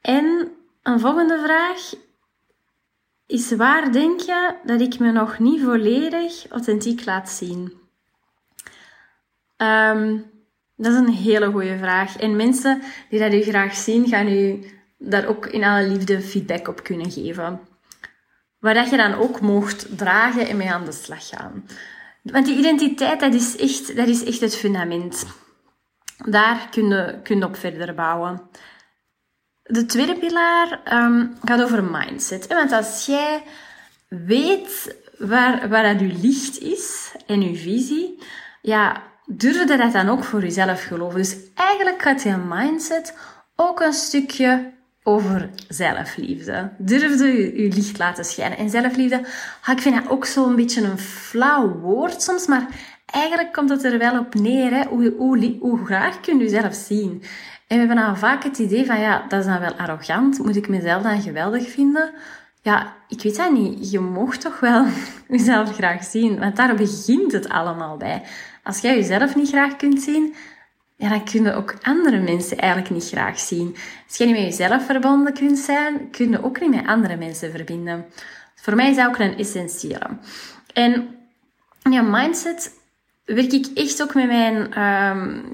En 0.00 0.52
een 0.82 1.00
volgende 1.00 1.38
vraag 1.38 1.92
is, 3.26 3.52
waar 3.52 3.92
denk 3.92 4.20
je 4.20 4.54
dat 4.64 4.80
ik 4.80 4.98
me 4.98 5.12
nog 5.12 5.38
niet 5.38 5.62
volledig 5.62 6.48
authentiek 6.48 7.04
laat 7.04 7.30
zien? 7.30 7.72
Um, 9.56 10.30
dat 10.78 10.92
is 10.92 10.98
een 10.98 11.12
hele 11.12 11.50
goede 11.50 11.78
vraag. 11.78 12.16
En 12.16 12.36
mensen 12.36 12.82
die 13.08 13.18
dat 13.18 13.32
u 13.32 13.42
graag 13.42 13.74
zien, 13.74 14.08
gaan 14.08 14.28
u 14.28 14.64
daar 14.98 15.26
ook 15.26 15.46
in 15.46 15.64
alle 15.64 15.88
liefde 15.88 16.20
feedback 16.20 16.68
op 16.68 16.82
kunnen 16.82 17.10
geven. 17.10 17.60
Waar 18.58 18.74
dat 18.74 18.90
je 18.90 18.96
dan 18.96 19.14
ook 19.14 19.40
mocht 19.40 19.98
dragen 19.98 20.48
en 20.48 20.56
mee 20.56 20.70
aan 20.70 20.84
de 20.84 20.92
slag 20.92 21.28
gaan. 21.28 21.66
Want 22.22 22.46
die 22.46 22.58
identiteit, 22.58 23.20
dat 23.20 23.34
is 23.34 23.56
echt, 23.56 23.96
dat 23.96 24.08
is 24.08 24.24
echt 24.24 24.40
het 24.40 24.56
fundament. 24.56 25.26
Daar 26.26 26.68
kun 26.70 26.88
je, 26.88 27.20
kun 27.22 27.38
je 27.38 27.44
op 27.44 27.56
verder 27.56 27.94
bouwen. 27.94 28.40
De 29.62 29.86
tweede 29.86 30.14
pilaar 30.14 30.80
um, 30.92 31.36
gaat 31.44 31.62
over 31.62 31.84
mindset. 31.84 32.46
Want 32.46 32.72
als 32.72 33.06
jij 33.06 33.42
weet 34.08 34.96
waar, 35.18 35.68
waar 35.68 35.82
dat 35.82 36.00
je 36.00 36.18
licht 36.20 36.58
is 36.58 37.12
en 37.26 37.42
je 37.42 37.56
visie, 37.56 38.18
ja, 38.62 39.02
durfde 39.28 39.76
dat 39.76 39.92
dan 39.92 40.08
ook 40.08 40.24
voor 40.24 40.40
jezelf 40.40 40.82
geloven. 40.82 41.18
Dus 41.18 41.36
eigenlijk 41.54 42.02
gaat 42.02 42.22
je 42.22 42.36
mindset 42.48 43.14
ook 43.56 43.80
een 43.80 43.92
stukje 43.92 44.72
over 45.02 45.50
zelfliefde. 45.68 46.70
Durfde 46.78 47.26
je, 47.26 47.62
je 47.62 47.74
licht 47.74 47.98
laten 47.98 48.24
schijnen. 48.24 48.58
En 48.58 48.70
zelfliefde, 48.70 49.18
ik 49.66 49.80
vind 49.80 49.94
dat 49.94 50.08
ook 50.08 50.24
zo'n 50.24 50.56
beetje 50.56 50.82
een 50.82 50.98
flauw 50.98 51.68
woord 51.68 52.22
soms, 52.22 52.46
maar 52.46 52.66
eigenlijk 53.06 53.52
komt 53.52 53.70
het 53.70 53.84
er 53.84 53.98
wel 53.98 54.18
op 54.18 54.34
neer. 54.34 54.70
Hè? 54.70 54.84
Hoe, 54.84 55.14
hoe, 55.16 55.56
hoe 55.60 55.84
graag 55.84 56.20
kun 56.20 56.38
je 56.38 56.44
jezelf 56.44 56.74
zien? 56.74 57.22
En 57.66 57.78
we 57.78 57.86
hebben 57.86 57.96
dan 57.96 58.18
vaak 58.18 58.42
het 58.42 58.58
idee 58.58 58.86
van, 58.86 59.00
ja, 59.00 59.24
dat 59.28 59.40
is 59.40 59.46
dan 59.46 59.60
wel 59.60 59.74
arrogant. 59.74 60.38
Moet 60.38 60.56
ik 60.56 60.68
mezelf 60.68 61.02
dan 61.02 61.22
geweldig 61.22 61.70
vinden? 61.70 62.10
ja, 62.68 62.94
ik 63.08 63.22
weet 63.22 63.36
dat 63.36 63.52
niet. 63.52 63.90
Je 63.90 64.00
mocht 64.00 64.40
toch 64.40 64.60
wel 64.60 64.86
jezelf 65.28 65.74
graag 65.74 66.04
zien. 66.04 66.38
Want 66.38 66.56
daar 66.56 66.74
begint 66.74 67.32
het 67.32 67.48
allemaal 67.48 67.96
bij. 67.96 68.22
Als 68.68 68.80
jij 68.80 68.96
jezelf 68.96 69.34
niet 69.34 69.48
graag 69.48 69.76
kunt 69.76 70.02
zien, 70.02 70.34
dan 70.96 71.24
kunnen 71.24 71.56
ook 71.56 71.74
andere 71.82 72.20
mensen 72.20 72.58
eigenlijk 72.58 72.90
niet 72.90 73.08
graag 73.08 73.38
zien. 73.38 73.76
Als 74.06 74.16
jij 74.16 74.26
niet 74.26 74.36
met 74.36 74.44
jezelf 74.44 74.86
verbonden 74.86 75.32
kunt 75.32 75.58
zijn, 75.58 76.10
kun 76.10 76.30
je 76.30 76.44
ook 76.44 76.60
niet 76.60 76.70
met 76.70 76.86
andere 76.86 77.16
mensen 77.16 77.50
verbinden. 77.50 78.06
Voor 78.54 78.74
mij 78.74 78.90
is 78.90 78.96
dat 78.96 79.06
ook 79.06 79.18
een 79.18 79.38
essentiële. 79.38 80.08
En 80.72 81.08
ja, 81.90 82.02
mindset 82.02 82.72
werk 83.24 83.52
ik 83.52 83.66
echt 83.74 84.02
ook 84.02 84.14
met 84.14 84.26
mijn 84.26 84.82
um, 84.82 85.48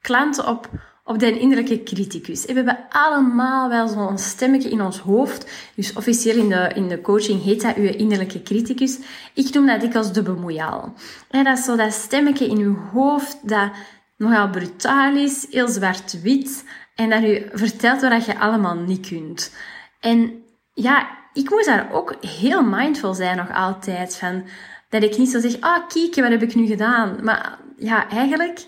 klanten 0.00 0.46
op 0.46 0.70
op 1.04 1.18
de 1.18 1.38
innerlijke 1.38 1.82
criticus. 1.82 2.44
We 2.44 2.52
hebben 2.52 2.86
allemaal 2.88 3.68
wel 3.68 3.88
zo'n 3.88 4.18
stemmetje 4.18 4.70
in 4.70 4.82
ons 4.82 4.98
hoofd. 4.98 5.50
Dus 5.74 5.92
officieel 5.92 6.36
in 6.36 6.48
de, 6.48 6.70
in 6.74 6.88
de 6.88 7.00
coaching 7.00 7.42
heet 7.42 7.62
dat 7.62 7.76
uw 7.76 7.88
innerlijke 7.88 8.42
criticus. 8.42 8.98
Ik 9.34 9.54
noem 9.54 9.66
dat 9.66 9.80
dikwijls 9.80 10.12
de 10.12 10.22
bemoeial. 10.22 10.94
En 11.30 11.44
dat 11.44 11.58
is 11.58 11.64
zo 11.64 11.76
dat 11.76 11.92
stemmetje 11.92 12.46
in 12.46 12.58
uw 12.58 12.76
hoofd 12.92 13.48
dat 13.48 13.70
nogal 14.16 14.50
brutaal 14.50 15.16
is, 15.16 15.46
heel 15.50 15.68
zwart-wit. 15.68 16.64
En 16.94 17.10
dat 17.10 17.22
u 17.22 17.48
vertelt 17.52 18.00
wat 18.00 18.24
je 18.24 18.38
allemaal 18.38 18.74
niet 18.74 19.06
kunt. 19.06 19.54
En 20.00 20.42
ja, 20.74 21.08
ik 21.32 21.50
moest 21.50 21.66
daar 21.66 21.92
ook 21.92 22.14
heel 22.20 22.62
mindful 22.62 23.14
zijn 23.14 23.36
nog 23.36 23.52
altijd. 23.52 24.16
Van, 24.16 24.44
dat 24.88 25.02
ik 25.02 25.18
niet 25.18 25.30
zo 25.30 25.40
zeg, 25.40 25.60
ah, 25.60 25.88
kijk, 25.88 26.14
wat 26.14 26.30
heb 26.30 26.42
ik 26.42 26.54
nu 26.54 26.66
gedaan? 26.66 27.18
Maar 27.22 27.58
ja, 27.76 28.08
eigenlijk, 28.08 28.66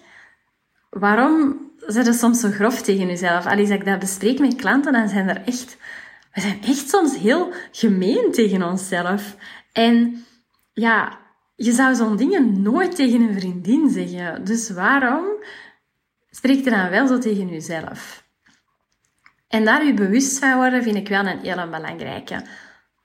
waarom 0.90 1.60
zijn 1.86 2.14
soms 2.14 2.40
zo 2.40 2.50
grof 2.50 2.82
tegen 2.82 3.06
jezelf? 3.06 3.46
Als 3.46 3.68
ik 3.68 3.84
dat 3.84 3.98
bespreek 3.98 4.38
met 4.38 4.54
klanten, 4.54 4.92
dan 4.92 5.08
zijn 5.08 5.28
er 5.28 5.42
echt... 5.44 5.76
We 6.32 6.40
zijn 6.40 6.62
echt 6.62 6.88
soms 6.88 7.16
heel 7.16 7.52
gemeen 7.72 8.32
tegen 8.32 8.62
onszelf. 8.62 9.36
En 9.72 10.24
ja, 10.72 11.18
je 11.56 11.72
zou 11.72 11.94
zo'n 11.94 12.16
dingen 12.16 12.62
nooit 12.62 12.96
tegen 12.96 13.20
een 13.20 13.38
vriendin 13.38 13.90
zeggen. 13.90 14.44
Dus 14.44 14.70
waarom 14.70 15.24
spreek 16.30 16.64
je 16.64 16.70
dan 16.70 16.90
wel 16.90 17.06
zo 17.06 17.18
tegen 17.18 17.48
jezelf? 17.48 18.24
En 19.48 19.64
daar 19.64 19.86
je 19.86 19.94
bewust 19.94 20.38
van 20.38 20.54
worden 20.54 20.82
vind 20.82 20.96
ik 20.96 21.08
wel 21.08 21.26
een 21.26 21.38
hele 21.38 21.68
belangrijke. 21.68 22.42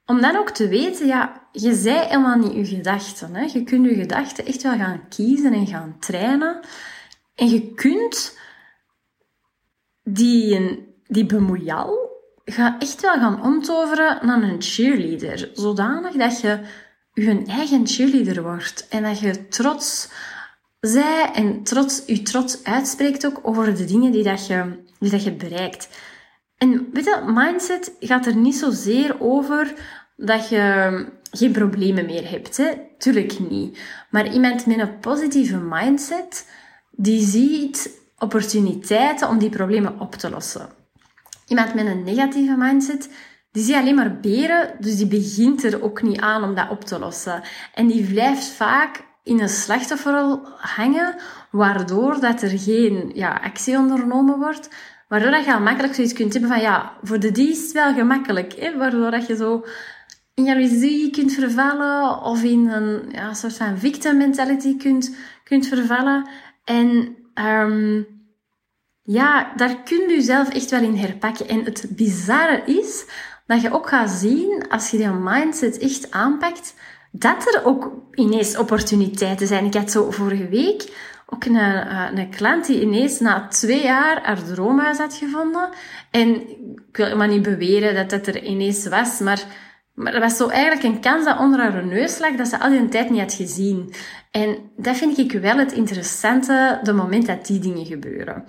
Om 0.06 0.22
dan 0.22 0.36
ook 0.36 0.50
te 0.50 0.68
weten, 0.68 1.08
ja, 1.08 1.48
je 1.52 1.74
zei 1.74 1.98
helemaal 1.98 2.38
niet 2.38 2.54
je 2.54 2.76
gedachten. 2.76 3.36
Hè? 3.36 3.42
Je 3.42 3.64
kunt 3.64 3.86
je 3.86 3.96
gedachten 3.96 4.46
echt 4.46 4.62
wel 4.62 4.78
gaan 4.78 5.08
kiezen 5.10 5.54
en 5.54 5.68
gaan 5.68 5.96
trainen. 6.00 6.60
En 7.36 7.50
je 7.50 7.74
kunt 7.74 8.38
die, 10.14 10.88
die 11.08 11.26
bemoeial 11.26 12.10
gaat 12.46 12.82
echt 12.82 13.02
wel 13.02 13.14
gaan 13.14 13.44
omtoveren 13.44 14.26
naar 14.26 14.42
een 14.42 14.62
cheerleader. 14.62 15.50
Zodanig 15.54 16.14
dat 16.14 16.42
je 16.42 16.60
je 17.14 17.44
eigen 17.48 17.88
cheerleader 17.88 18.44
wordt. 18.44 18.88
En 18.90 19.04
dat 19.04 19.20
je 19.20 19.48
trots 19.48 20.10
zij 20.80 21.32
en 21.34 21.64
trots, 21.64 22.04
je 22.06 22.22
trots 22.22 22.64
uitspreekt 22.64 23.26
ook 23.26 23.40
over 23.42 23.76
de 23.76 23.86
dingen 23.86 24.12
die, 24.12 24.24
dat 24.24 24.48
je, 24.48 24.84
die 25.00 25.12
dat 25.12 25.24
je 25.24 25.32
bereikt. 25.32 25.90
En 26.58 26.90
weet 26.94 27.06
je, 27.06 27.22
mindset 27.26 27.92
gaat 28.00 28.26
er 28.26 28.36
niet 28.36 28.56
zozeer 28.56 29.16
over 29.20 29.74
dat 30.16 30.50
je 30.50 31.06
geen 31.32 31.52
problemen 31.52 32.06
meer 32.06 32.30
hebt. 32.30 32.58
Hè? 32.58 32.72
Tuurlijk 32.98 33.40
niet. 33.50 33.80
Maar 34.10 34.34
iemand 34.34 34.66
met 34.66 34.80
een 34.80 35.00
positieve 35.00 35.58
mindset, 35.58 36.48
die 36.92 37.26
ziet 37.26 37.99
opportuniteiten 38.20 39.30
om 39.30 39.38
die 39.38 39.50
problemen 39.50 40.00
op 40.00 40.16
te 40.16 40.30
lossen. 40.30 40.70
Iemand 41.48 41.74
met 41.74 41.86
een 41.86 42.04
negatieve 42.04 42.56
mindset, 42.58 43.10
die 43.52 43.64
ziet 43.64 43.76
alleen 43.76 43.96
maar 43.96 44.20
beren, 44.20 44.76
dus 44.80 44.98
die 44.98 45.08
begint 45.08 45.64
er 45.64 45.84
ook 45.84 46.02
niet 46.02 46.20
aan 46.20 46.44
om 46.44 46.56
dat 46.56 46.70
op 46.70 46.84
te 46.84 47.00
lossen. 47.00 47.42
En 47.74 47.88
die 47.88 48.04
blijft 48.04 48.46
vaak 48.46 49.08
in 49.24 49.40
een 49.40 49.50
slachtofferrol 49.50 50.40
hangen, 50.58 51.16
waardoor 51.52 52.20
dat 52.20 52.42
er 52.42 52.60
geen 52.60 53.12
ja, 53.14 53.40
actie 53.44 53.78
ondernomen 53.78 54.40
wordt, 54.40 54.70
waardoor 55.08 55.32
dat 55.32 55.46
je 55.46 55.54
al 55.54 55.60
makkelijk 55.60 55.94
zoiets 55.96 56.14
kunt 56.14 56.34
hebben 56.34 56.52
van 56.52 56.62
ja, 56.62 56.94
voor 57.04 57.20
de 57.20 57.32
die 57.32 57.50
is 57.50 57.72
wel 57.72 57.94
gemakkelijk, 57.94 58.54
hè? 58.60 58.78
waardoor 58.78 59.12
dat 59.12 59.28
je 59.28 59.36
zo 59.36 59.66
in 60.34 60.44
jaloezie 60.44 61.10
kunt 61.10 61.34
vervallen 61.34 62.22
of 62.22 62.44
in 62.44 62.68
een 62.68 63.10
ja, 63.12 63.34
soort 63.34 63.58
van 63.58 63.78
victim 63.78 64.18
mentality 64.18 64.78
kunt, 64.78 65.16
kunt 65.44 65.68
vervallen. 65.68 66.30
En 66.64 67.16
um, 67.40 68.08
ja, 69.04 69.54
daar 69.56 69.84
kun 69.84 70.10
je 70.10 70.22
zelf 70.22 70.50
echt 70.50 70.70
wel 70.70 70.84
in 70.84 70.96
herpakken. 70.96 71.48
En 71.48 71.64
het 71.64 71.86
bizarre 71.90 72.62
is 72.66 73.06
dat 73.46 73.62
je 73.62 73.74
ook 73.74 73.90
gaat 73.90 74.10
zien, 74.10 74.66
als 74.70 74.90
je 74.90 74.98
die 74.98 75.10
mindset 75.10 75.78
echt 75.78 76.12
aanpakt, 76.12 76.74
dat 77.12 77.56
er 77.56 77.66
ook 77.66 77.92
ineens 78.14 78.58
opportuniteiten 78.58 79.48
zijn. 79.48 79.66
Ik 79.66 79.74
had 79.74 79.92
zo 79.92 80.12
vorige 80.12 80.48
week 80.48 81.08
ook 81.26 81.46
een, 81.46 81.56
eh, 81.56 82.08
een 82.14 82.30
klant 82.30 82.66
die 82.66 82.82
ineens 82.82 83.20
na 83.20 83.48
twee 83.48 83.84
jaar 83.84 84.26
haar 84.26 84.44
droomhuis 84.44 84.98
had 84.98 85.14
gevonden. 85.14 85.70
En 86.12 86.50
ik 86.90 86.98
wil 86.98 87.16
maar 87.16 87.28
niet 87.28 87.42
beweren 87.42 87.96
dat 87.96 88.10
dat 88.10 88.28
er 88.28 88.44
ineens 88.44 88.88
was, 88.88 89.20
maar 89.20 89.44
maar 90.00 90.14
er 90.14 90.20
was 90.20 90.38
zo 90.38 90.48
eigenlijk 90.48 90.84
een 90.84 91.02
kans 91.02 91.26
dat 91.26 91.40
onder 91.40 91.60
haar 91.60 91.86
neus 91.86 92.20
lag 92.20 92.36
dat 92.36 92.48
ze 92.48 92.60
al 92.60 92.70
die 92.70 92.88
tijd 92.88 93.10
niet 93.10 93.20
had 93.20 93.34
gezien. 93.34 93.94
En 94.32 94.58
dat 94.78 94.98
vind 94.98 95.18
ik 95.18 95.32
wel 95.32 95.58
het 95.58 95.72
interessante, 95.72 96.80
de 96.84 96.94
moment 96.94 97.26
dat 97.26 97.46
die 97.46 97.60
dingen 97.60 97.86
gebeuren. 97.86 98.46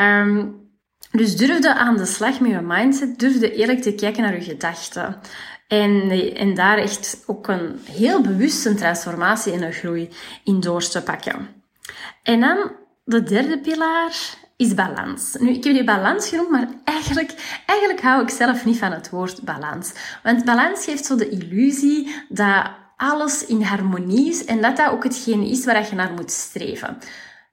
Um, 0.00 0.68
dus 1.10 1.36
durfde 1.36 1.74
aan 1.74 1.96
de 1.96 2.06
slag 2.06 2.40
met 2.40 2.50
je 2.50 2.60
mindset, 2.60 3.18
durfde 3.18 3.54
eerlijk 3.54 3.82
te 3.82 3.94
kijken 3.94 4.22
naar 4.22 4.34
je 4.34 4.40
gedachten. 4.40 5.20
En, 5.68 6.10
en 6.36 6.54
daar 6.54 6.78
echt 6.78 7.24
ook 7.26 7.48
een 7.48 7.80
heel 7.90 8.20
bewuste 8.20 8.74
transformatie 8.74 9.52
en 9.52 9.62
een 9.62 9.72
groei 9.72 10.08
in 10.44 10.60
door 10.60 10.88
te 10.88 11.02
pakken. 11.02 11.48
En 12.22 12.40
dan 12.40 12.72
de 13.04 13.22
derde 13.22 13.60
pilaar 13.60 14.16
is 14.60 14.74
balans. 14.74 15.36
Nu, 15.38 15.48
ik 15.50 15.64
heb 15.64 15.74
die 15.74 15.84
balans 15.84 16.28
genoemd, 16.28 16.50
maar 16.50 16.68
eigenlijk, 16.84 17.62
eigenlijk 17.66 18.00
hou 18.00 18.22
ik 18.22 18.30
zelf 18.30 18.64
niet 18.64 18.78
van 18.78 18.92
het 18.92 19.10
woord 19.10 19.42
balans. 19.42 19.92
Want 20.22 20.44
balans 20.44 20.84
geeft 20.84 21.04
zo 21.04 21.16
de 21.16 21.28
illusie 21.28 22.14
dat 22.28 22.70
alles 22.96 23.46
in 23.46 23.62
harmonie 23.62 24.28
is 24.28 24.44
en 24.44 24.60
dat 24.60 24.76
dat 24.76 24.90
ook 24.90 25.04
hetgeen 25.04 25.42
is 25.42 25.64
waar 25.64 25.86
je 25.88 25.94
naar 25.94 26.12
moet 26.12 26.30
streven. 26.30 26.98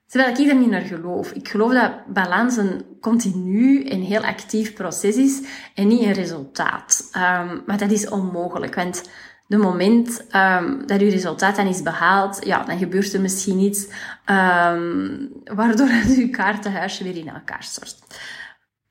Terwijl 0.07 0.31
ik 0.31 0.37
hier 0.37 0.55
niet 0.55 0.69
naar 0.69 0.81
geloof. 0.81 1.31
Ik 1.31 1.47
geloof 1.49 1.73
dat 1.73 1.91
balans 2.13 2.57
een 2.57 2.85
continu 3.01 3.83
en 3.83 4.01
heel 4.01 4.23
actief 4.23 4.73
proces 4.73 5.15
is 5.15 5.41
en 5.75 5.87
niet 5.87 6.03
een 6.03 6.13
resultaat. 6.13 7.09
Um, 7.15 7.63
maar 7.65 7.77
dat 7.77 7.91
is 7.91 8.09
onmogelijk, 8.09 8.75
want 8.75 9.03
de 9.47 9.57
moment 9.57 10.25
um, 10.35 10.87
dat 10.87 10.99
je 10.99 11.09
resultaat 11.09 11.55
dan 11.55 11.67
is 11.67 11.81
behaald, 11.81 12.45
ja, 12.45 12.63
dan 12.63 12.77
gebeurt 12.77 13.13
er 13.13 13.21
misschien 13.21 13.59
iets 13.59 13.87
um, 14.25 15.31
waardoor 15.43 15.87
je 16.17 16.29
kaartenhuisje 16.31 17.03
weer 17.03 17.17
in 17.17 17.29
elkaar 17.29 17.63
stort. 17.63 17.97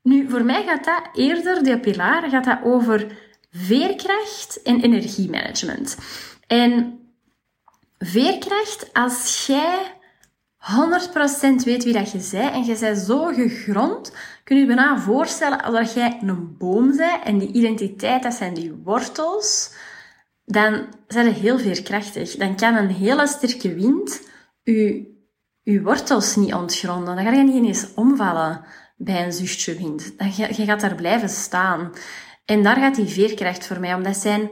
Nu, 0.01 0.29
voor 0.29 0.43
mij 0.43 0.63
gaat 0.63 0.85
dat 0.85 1.09
eerder, 1.13 1.63
die 1.63 1.79
pilaar, 1.79 2.29
gaat 2.29 2.45
dat 2.45 2.59
over 2.63 3.07
veerkracht 3.51 4.61
en 4.63 4.81
energiemanagement. 4.81 5.97
En 6.47 6.99
veerkracht, 7.97 8.93
als 8.93 9.45
jij 9.47 9.95
100% 10.57 11.63
weet 11.63 11.83
wie 11.83 11.93
dat 11.93 12.11
je 12.11 12.27
bent 12.31 12.53
en 12.53 12.65
je 12.65 12.77
bent 12.79 12.97
zo 12.97 13.25
gegrond, 13.25 14.11
kun 14.43 14.55
je 14.55 14.61
je 14.61 14.67
bijna 14.67 14.99
voorstellen 14.99 15.63
als 15.63 15.93
jij 15.93 16.17
een 16.21 16.57
boom 16.57 16.95
bent 16.95 17.23
en 17.23 17.37
die 17.37 17.51
identiteit, 17.51 18.23
dat 18.23 18.33
zijn 18.33 18.53
die 18.53 18.81
wortels, 18.83 19.71
dan 20.49 20.85
zijn 21.07 21.25
je 21.25 21.31
heel 21.31 21.59
veerkrachtig. 21.59 22.35
Dan 22.35 22.55
kan 22.55 22.75
een 22.75 22.89
hele 22.89 23.27
sterke 23.27 23.73
wind 23.73 24.21
je, 24.63 25.15
je 25.63 25.81
wortels 25.81 26.35
niet 26.35 26.53
ontgronden. 26.53 27.15
Dan 27.15 27.25
ga 27.25 27.31
je 27.31 27.43
niet 27.43 27.55
ineens 27.55 27.93
omvallen 27.95 28.63
bij 28.97 29.25
een 29.25 29.33
zuchtje 29.33 29.77
wind. 29.77 30.17
Dan, 30.17 30.31
je, 30.35 30.47
je 30.55 30.65
gaat 30.65 30.79
daar 30.79 30.95
blijven 30.95 31.29
staan. 31.29 31.91
En 32.45 32.63
daar 32.63 32.75
gaat 32.75 32.95
die 32.95 33.07
veerkracht 33.07 33.67
voor 33.67 33.79
mij 33.79 33.93
om. 33.93 34.03
Dat, 34.03 34.17
zijn, 34.17 34.49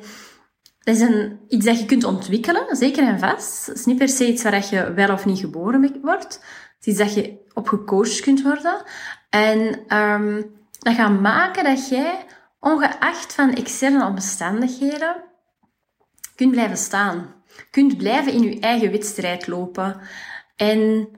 dat 0.80 0.96
is 0.96 1.02
een, 1.02 1.40
iets 1.48 1.66
dat 1.66 1.80
je 1.80 1.86
kunt 1.86 2.04
ontwikkelen, 2.04 2.75
zeker 2.75 3.08
en 3.08 3.20
vast. 3.20 3.66
Het 3.66 3.78
is 3.78 3.86
niet 3.86 3.98
per 3.98 4.10
se 4.10 4.28
iets 4.28 4.44
waar 4.44 4.66
je 4.70 4.94
wel 4.94 5.14
of 5.14 5.25
niet 5.25 5.40
geboren 5.40 6.00
wordt. 6.02 6.34
Het 6.78 6.88
is 6.88 6.88
iets 6.88 6.98
dat 6.98 7.14
je 7.14 7.38
op 7.54 7.68
gecoacht 7.68 8.20
kunt 8.20 8.42
worden. 8.42 8.84
En 9.30 9.80
um, 9.98 10.56
dat 10.80 10.96
gaat 10.96 11.22
maken 11.22 11.64
dat 11.64 11.90
jij, 11.90 12.25
ongeacht 12.60 13.34
van 13.34 13.54
externe 13.54 14.06
omstandigheden, 14.06 15.16
kunt 16.36 16.51
blijven 16.51 16.77
staan. 16.77 17.34
Kunt 17.72 17.98
blijven 17.98 18.34
in 18.34 18.42
je 18.42 18.60
eigen 18.60 18.92
wedstrijd 18.92 19.48
lopen. 19.48 20.00
En 20.56 21.10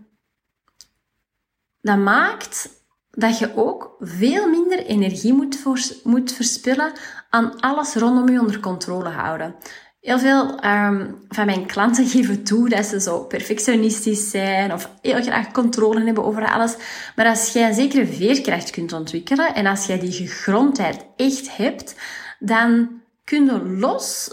dat 1.82 1.98
maakt 1.98 2.70
dat 3.12 3.38
je 3.40 3.56
ook 3.56 3.96
veel 4.00 4.50
minder 4.50 4.86
energie 4.86 5.34
moet, 5.34 5.60
moet 6.04 6.32
verspillen 6.32 6.92
aan 7.30 7.60
alles 7.60 7.96
rondom 7.96 8.30
je 8.30 8.40
onder 8.40 8.60
controle 8.60 9.10
houden. 9.10 9.56
Heel 10.02 10.20
veel 10.20 10.66
um, 10.66 11.26
van 11.30 11.46
mijn 11.46 11.66
klanten 11.66 12.08
geven 12.16 12.44
toe 12.44 12.70
dat 12.70 12.86
ze 12.86 13.02
zo 13.02 13.20
perfectionistisch 13.24 14.30
zijn 14.30 14.74
of 14.74 14.90
heel 15.02 15.22
graag 15.22 15.52
controle 15.52 16.04
hebben 16.04 16.24
over 16.24 16.52
alles. 16.52 16.76
Maar 17.16 17.26
als 17.26 17.54
jij 17.54 17.68
een 17.68 17.74
zekere 17.74 18.08
veerkracht 18.08 18.70
kunt 18.70 18.94
ontwikkelen 18.94 19.56
en 19.56 19.66
als 19.66 19.86
jij 19.86 20.00
die 20.00 20.12
gegrondheid 20.12 21.06
echt 21.16 21.58
hebt, 21.58 21.96
dan 22.40 22.90
kun 23.24 23.46
je 23.46 23.66
los 23.66 24.32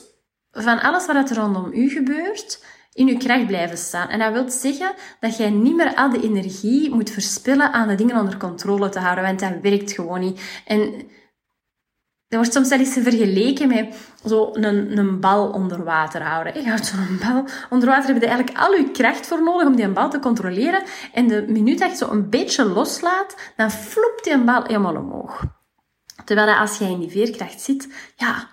van 0.55 0.81
alles 0.81 1.07
wat 1.07 1.31
er 1.31 1.37
rondom 1.37 1.73
u 1.73 1.89
gebeurt, 1.89 2.65
in 2.93 3.09
uw 3.09 3.17
kracht 3.17 3.47
blijven 3.47 3.79
staan. 3.79 4.09
En 4.09 4.19
dat 4.19 4.33
wil 4.33 4.51
zeggen 4.51 4.93
dat 5.21 5.37
jij 5.37 5.51
niet 5.51 5.77
meer 5.77 5.95
al 5.95 6.11
die 6.11 6.23
energie 6.23 6.95
moet 6.95 7.11
verspillen 7.11 7.73
aan 7.73 7.89
de 7.89 7.95
dingen 7.95 8.17
onder 8.17 8.37
controle 8.37 8.89
te 8.89 8.99
houden, 8.99 9.25
want 9.25 9.41
dat 9.41 9.53
werkt 9.63 9.93
gewoon 9.93 10.21
niet. 10.21 10.41
En 10.67 10.93
dat 12.29 12.39
wordt 12.39 12.53
soms 12.53 12.69
wel 12.69 13.03
vergeleken 13.03 13.69
met 13.69 13.97
zo 14.25 14.51
een, 14.53 14.99
een 14.99 15.21
bal 15.21 15.49
onder 15.49 15.85
water 15.85 16.23
houden. 16.23 16.63
Je 16.63 16.69
houdt 16.69 16.87
zo'n 16.87 17.19
bal 17.21 17.45
onder 17.71 17.89
water, 17.89 18.13
heb 18.13 18.23
je 18.23 18.29
eigenlijk 18.29 18.59
al 18.59 18.73
je 18.73 18.91
kracht 18.91 19.27
voor 19.27 19.43
nodig 19.43 19.67
om 19.67 19.77
die 19.77 19.89
bal 19.89 20.11
te 20.11 20.19
controleren. 20.19 20.83
En 21.13 21.29
de 21.29 21.45
minuut 21.49 21.79
dat 21.79 21.91
je 21.91 21.97
zo 21.97 22.11
een 22.11 22.31
beetje 22.31 22.65
loslaat, 22.65 23.37
dan 23.57 23.71
floept 23.71 24.25
die 24.25 24.39
bal 24.39 24.63
helemaal 24.63 24.97
omhoog. 24.97 25.43
Terwijl 26.25 26.55
als 26.55 26.79
jij 26.79 26.91
in 26.91 27.01
die 27.01 27.11
veerkracht 27.11 27.61
zit, 27.61 27.89
ja, 28.17 28.49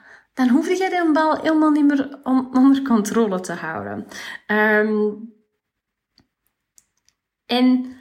dan 0.45 0.49
hoef 0.49 0.67
je 0.67 0.89
die 0.89 1.11
bal 1.11 1.35
helemaal 1.35 1.71
niet 1.71 1.85
meer 1.85 2.19
onder 2.23 2.81
controle 2.81 3.39
te 3.39 3.53
houden. 3.53 4.07
Um, 4.47 5.33
en 7.45 7.95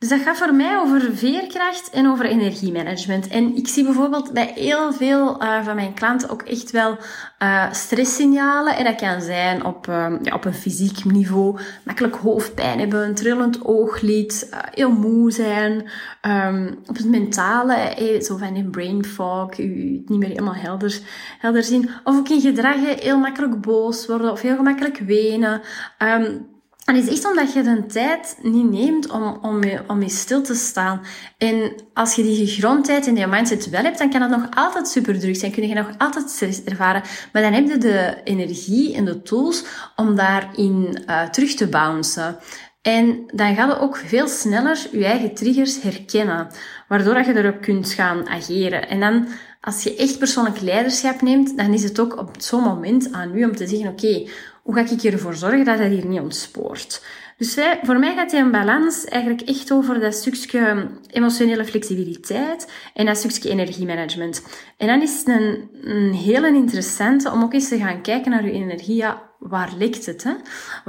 dus 0.00 0.08
dat 0.08 0.20
gaat 0.20 0.36
voor 0.36 0.54
mij 0.54 0.78
over 0.78 1.16
veerkracht 1.16 1.90
en 1.90 2.06
over 2.06 2.24
energiemanagement. 2.24 3.28
En 3.28 3.56
ik 3.56 3.68
zie 3.68 3.84
bijvoorbeeld 3.84 4.32
bij 4.32 4.52
heel 4.54 4.92
veel 4.92 5.42
uh, 5.42 5.64
van 5.64 5.74
mijn 5.74 5.94
klanten 5.94 6.30
ook 6.30 6.42
echt 6.42 6.70
wel 6.70 6.98
uh, 7.42 7.72
stresssignalen. 7.72 8.76
En 8.76 8.84
dat 8.84 8.94
kan 8.94 9.20
zijn 9.20 9.64
op, 9.64 9.86
uh, 9.86 10.12
ja, 10.22 10.34
op 10.34 10.44
een 10.44 10.54
fysiek 10.54 11.04
niveau. 11.04 11.58
Makkelijk 11.84 12.16
hoofdpijn 12.16 12.78
hebben, 12.78 13.04
een 13.04 13.14
trillend 13.14 13.64
ooglid, 13.64 14.48
uh, 14.50 14.58
heel 14.70 14.90
moe 14.90 15.30
zijn. 15.30 15.90
Um, 16.22 16.78
op 16.86 16.96
het 16.96 17.08
mentale, 17.08 17.74
eh, 17.74 18.20
zo 18.20 18.36
van 18.36 18.56
een 18.56 18.70
brain 18.70 19.04
fog, 19.04 19.58
u 19.58 20.02
niet 20.06 20.18
meer 20.18 20.28
helemaal 20.28 20.54
helder, 20.54 21.00
helder 21.38 21.62
zien. 21.62 21.90
Of 22.04 22.18
ook 22.18 22.28
in 22.28 22.40
gedrag 22.40 23.00
heel 23.00 23.18
makkelijk 23.18 23.60
boos 23.60 24.06
worden 24.06 24.32
of 24.32 24.40
heel 24.40 24.56
gemakkelijk 24.56 24.98
wenen. 24.98 25.60
Um, 25.98 26.48
en 26.84 26.94
het 26.94 27.06
is 27.06 27.14
echt 27.14 27.26
omdat 27.26 27.52
je 27.52 27.62
de 27.62 27.86
tijd 27.86 28.38
niet 28.42 28.70
neemt 28.70 29.10
om, 29.10 29.38
om, 29.42 29.64
je, 29.64 29.80
om 29.86 30.02
je 30.02 30.08
stil 30.08 30.42
te 30.42 30.54
staan. 30.54 31.00
En 31.38 31.72
als 31.94 32.14
je 32.14 32.22
die 32.22 32.46
gegrondheid 32.46 33.06
en 33.06 33.14
die 33.14 33.26
mindset 33.26 33.68
wel 33.68 33.82
hebt, 33.82 33.98
dan 33.98 34.10
kan 34.10 34.22
het 34.22 34.30
nog 34.30 34.46
altijd 34.54 34.88
super 34.88 35.18
druk 35.18 35.36
zijn. 35.36 35.52
Kun 35.52 35.68
je 35.68 35.74
nog 35.74 35.90
altijd 35.98 36.30
stress 36.30 36.64
ervaren. 36.64 37.02
Maar 37.32 37.42
dan 37.42 37.52
heb 37.52 37.68
je 37.68 37.78
de 37.78 38.16
energie 38.24 38.94
en 38.94 39.04
de 39.04 39.22
tools 39.22 39.64
om 39.96 40.16
daarin 40.16 40.98
uh, 41.06 41.22
terug 41.22 41.54
te 41.54 41.66
bouncen. 41.66 42.36
En 42.82 43.22
dan 43.34 43.54
ga 43.54 43.66
je 43.66 43.78
ook 43.78 43.96
veel 43.96 44.28
sneller 44.28 44.86
je 44.92 45.04
eigen 45.04 45.34
triggers 45.34 45.82
herkennen. 45.82 46.48
Waardoor 46.88 47.18
je 47.18 47.34
erop 47.36 47.60
kunt 47.60 47.90
gaan 47.90 48.28
ageren. 48.28 48.88
En 48.88 49.00
dan, 49.00 49.26
als 49.60 49.82
je 49.82 49.96
echt 49.96 50.18
persoonlijk 50.18 50.60
leiderschap 50.60 51.22
neemt, 51.22 51.56
dan 51.56 51.72
is 51.72 51.82
het 51.82 52.00
ook 52.00 52.18
op 52.18 52.30
zo'n 52.38 52.62
moment 52.62 53.12
aan 53.12 53.36
u 53.36 53.44
om 53.44 53.56
te 53.56 53.66
zeggen, 53.66 53.88
oké, 53.88 54.28
hoe 54.70 54.78
ga 54.78 54.94
ik 54.94 55.02
ervoor 55.02 55.34
zorgen 55.34 55.64
dat 55.64 55.78
dat 55.78 55.88
hier 55.88 56.06
niet 56.06 56.20
ontspoort? 56.20 57.04
Dus 57.36 57.58
voor 57.82 57.98
mij 57.98 58.14
gaat 58.14 58.30
die 58.30 58.40
een 58.40 58.50
balans 58.50 59.04
eigenlijk 59.04 59.48
echt 59.48 59.72
over 59.72 60.00
dat 60.00 60.14
stukje 60.14 60.86
emotionele 61.10 61.64
flexibiliteit 61.64 62.72
en 62.94 63.06
dat 63.06 63.16
stukje 63.16 63.50
energiemanagement. 63.50 64.46
En 64.76 64.86
dan 64.86 65.02
is 65.02 65.18
het 65.18 65.28
een, 65.28 65.68
een 65.82 66.54
interessante 66.54 67.30
om 67.30 67.42
ook 67.42 67.52
eens 67.52 67.68
te 67.68 67.78
gaan 67.78 68.02
kijken 68.02 68.30
naar 68.30 68.44
je 68.44 68.52
energie. 68.52 69.04
Waar 69.38 69.72
ligt 69.78 70.06
het? 70.06 70.24
Hè? 70.24 70.32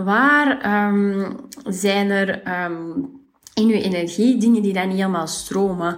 Waar 0.04 0.88
um, 0.90 1.36
zijn 1.64 2.10
er 2.10 2.42
um, 2.64 3.21
in 3.62 3.68
je 3.68 3.82
energie 3.82 4.38
dingen 4.38 4.62
die 4.62 4.74
dan 4.74 4.88
niet 4.88 4.98
helemaal 4.98 5.28
stromen? 5.28 5.98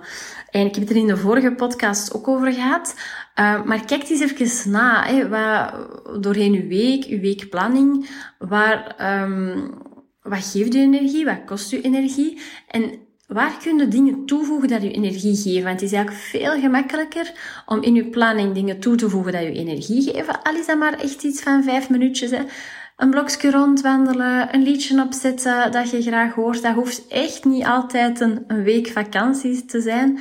En 0.49 0.65
ik 0.65 0.75
heb 0.75 0.83
het 0.83 0.89
er 0.89 1.01
in 1.01 1.07
de 1.07 1.17
vorige 1.17 1.51
podcast 1.51 2.13
ook 2.13 2.27
over 2.27 2.53
gehad. 2.53 2.95
Uh, 3.39 3.63
maar 3.63 3.85
kijk 3.85 4.09
eens 4.09 4.19
even 4.19 4.71
na, 4.71 5.05
hè, 5.05 5.29
doorheen 6.19 6.53
uw 6.53 6.67
week, 6.67 7.05
uw 7.05 7.19
weekplanning, 7.19 8.09
waar, 8.39 8.95
um, 9.21 9.73
wat 10.21 10.45
geeft 10.45 10.75
u 10.75 10.79
energie, 10.79 11.25
wat 11.25 11.45
kost 11.45 11.73
u 11.73 11.81
energie 11.81 12.41
en 12.67 12.91
waar 13.27 13.57
kun 13.63 13.77
je 13.77 13.87
dingen 13.87 14.25
toevoegen 14.25 14.67
dat 14.67 14.83
u 14.83 14.89
energie 14.89 15.35
geven? 15.35 15.63
Want 15.63 15.81
het 15.81 15.91
is 15.91 15.97
eigenlijk 15.97 16.25
veel 16.25 16.59
gemakkelijker 16.59 17.31
om 17.65 17.81
in 17.81 17.95
uw 17.95 18.09
planning 18.09 18.53
dingen 18.53 18.79
toe 18.79 18.95
te 18.95 19.09
voegen 19.09 19.31
dat 19.31 19.43
u 19.43 19.51
energie 19.51 20.01
geven, 20.01 20.41
al 20.41 20.55
is 20.55 20.65
dat 20.65 20.77
maar 20.77 20.99
echt 20.99 21.23
iets 21.23 21.41
van 21.41 21.63
vijf 21.63 21.89
minuutjes. 21.89 22.31
Hè. 22.31 22.41
Een 22.95 23.09
blokje 23.09 23.51
rondwandelen, 23.51 24.53
een 24.53 24.63
liedje 24.63 25.01
opzetten 25.01 25.71
dat 25.71 25.89
je 25.89 26.01
graag 26.01 26.33
hoort. 26.33 26.61
Dat 26.61 26.73
hoeft 26.73 27.07
echt 27.07 27.45
niet 27.45 27.65
altijd 27.65 28.19
een, 28.19 28.45
week 28.47 28.87
vakantie 28.87 29.65
te 29.65 29.81
zijn. 29.81 30.19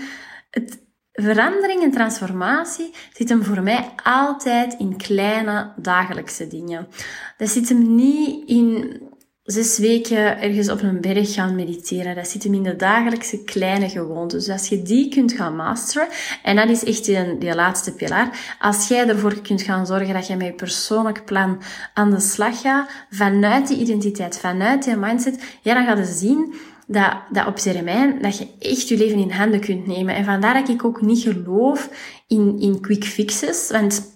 Het, 0.50 0.80
Verandering 1.12 1.82
en 1.82 1.90
transformatie 1.90 2.94
zit 3.12 3.28
hem 3.28 3.44
voor 3.44 3.62
mij 3.62 3.90
altijd 4.02 4.74
in 4.78 4.96
kleine 4.96 5.72
dagelijkse 5.76 6.46
dingen. 6.46 6.88
Dat 7.36 7.48
zit 7.48 7.68
hem 7.68 7.94
niet 7.94 8.48
in 8.48 9.00
zes 9.42 9.78
weken 9.78 10.40
ergens 10.40 10.68
op 10.68 10.82
een 10.82 11.00
berg 11.00 11.34
gaan 11.34 11.54
mediteren. 11.54 12.14
Dat 12.14 12.28
zit 12.28 12.42
hem 12.42 12.54
in 12.54 12.62
de 12.62 12.76
dagelijkse 12.76 13.44
kleine 13.44 13.88
gewoontes. 13.88 14.44
Dus 14.44 14.52
als 14.52 14.68
je 14.68 14.82
die 14.82 15.08
kunt 15.08 15.32
gaan 15.32 15.56
masteren, 15.56 16.08
en 16.42 16.56
dat 16.56 16.68
is 16.68 16.84
echt 16.84 17.04
die, 17.04 17.38
die 17.38 17.54
laatste 17.54 17.94
pilaar, 17.94 18.56
als 18.58 18.88
jij 18.88 19.08
ervoor 19.08 19.40
kunt 19.40 19.62
gaan 19.62 19.86
zorgen 19.86 20.14
dat 20.14 20.26
je 20.26 20.36
met 20.36 20.46
je 20.46 20.52
persoonlijk 20.52 21.24
plan 21.24 21.62
aan 21.94 22.10
de 22.10 22.20
slag 22.20 22.60
gaat, 22.60 22.90
vanuit 23.10 23.68
die 23.68 23.78
identiteit, 23.78 24.38
vanuit 24.38 24.84
die 24.84 24.96
mindset, 24.96 25.58
ja, 25.62 25.74
dan 25.74 25.84
ga 25.86 25.96
je 25.96 26.04
zien 26.04 26.54
dat, 26.86 27.12
dat 27.30 27.46
op 27.46 27.56
termijn, 27.56 28.22
dat 28.22 28.38
je 28.38 28.46
echt 28.58 28.88
je 28.88 28.96
leven 28.96 29.18
in 29.18 29.30
handen 29.30 29.60
kunt 29.60 29.86
nemen. 29.86 30.14
En 30.14 30.24
vandaar 30.24 30.54
dat 30.54 30.68
ik 30.68 30.84
ook 30.84 31.00
niet 31.00 31.22
geloof 31.22 31.90
in, 32.26 32.60
in 32.60 32.80
quick 32.80 33.04
fixes, 33.04 33.70
want 33.70 34.11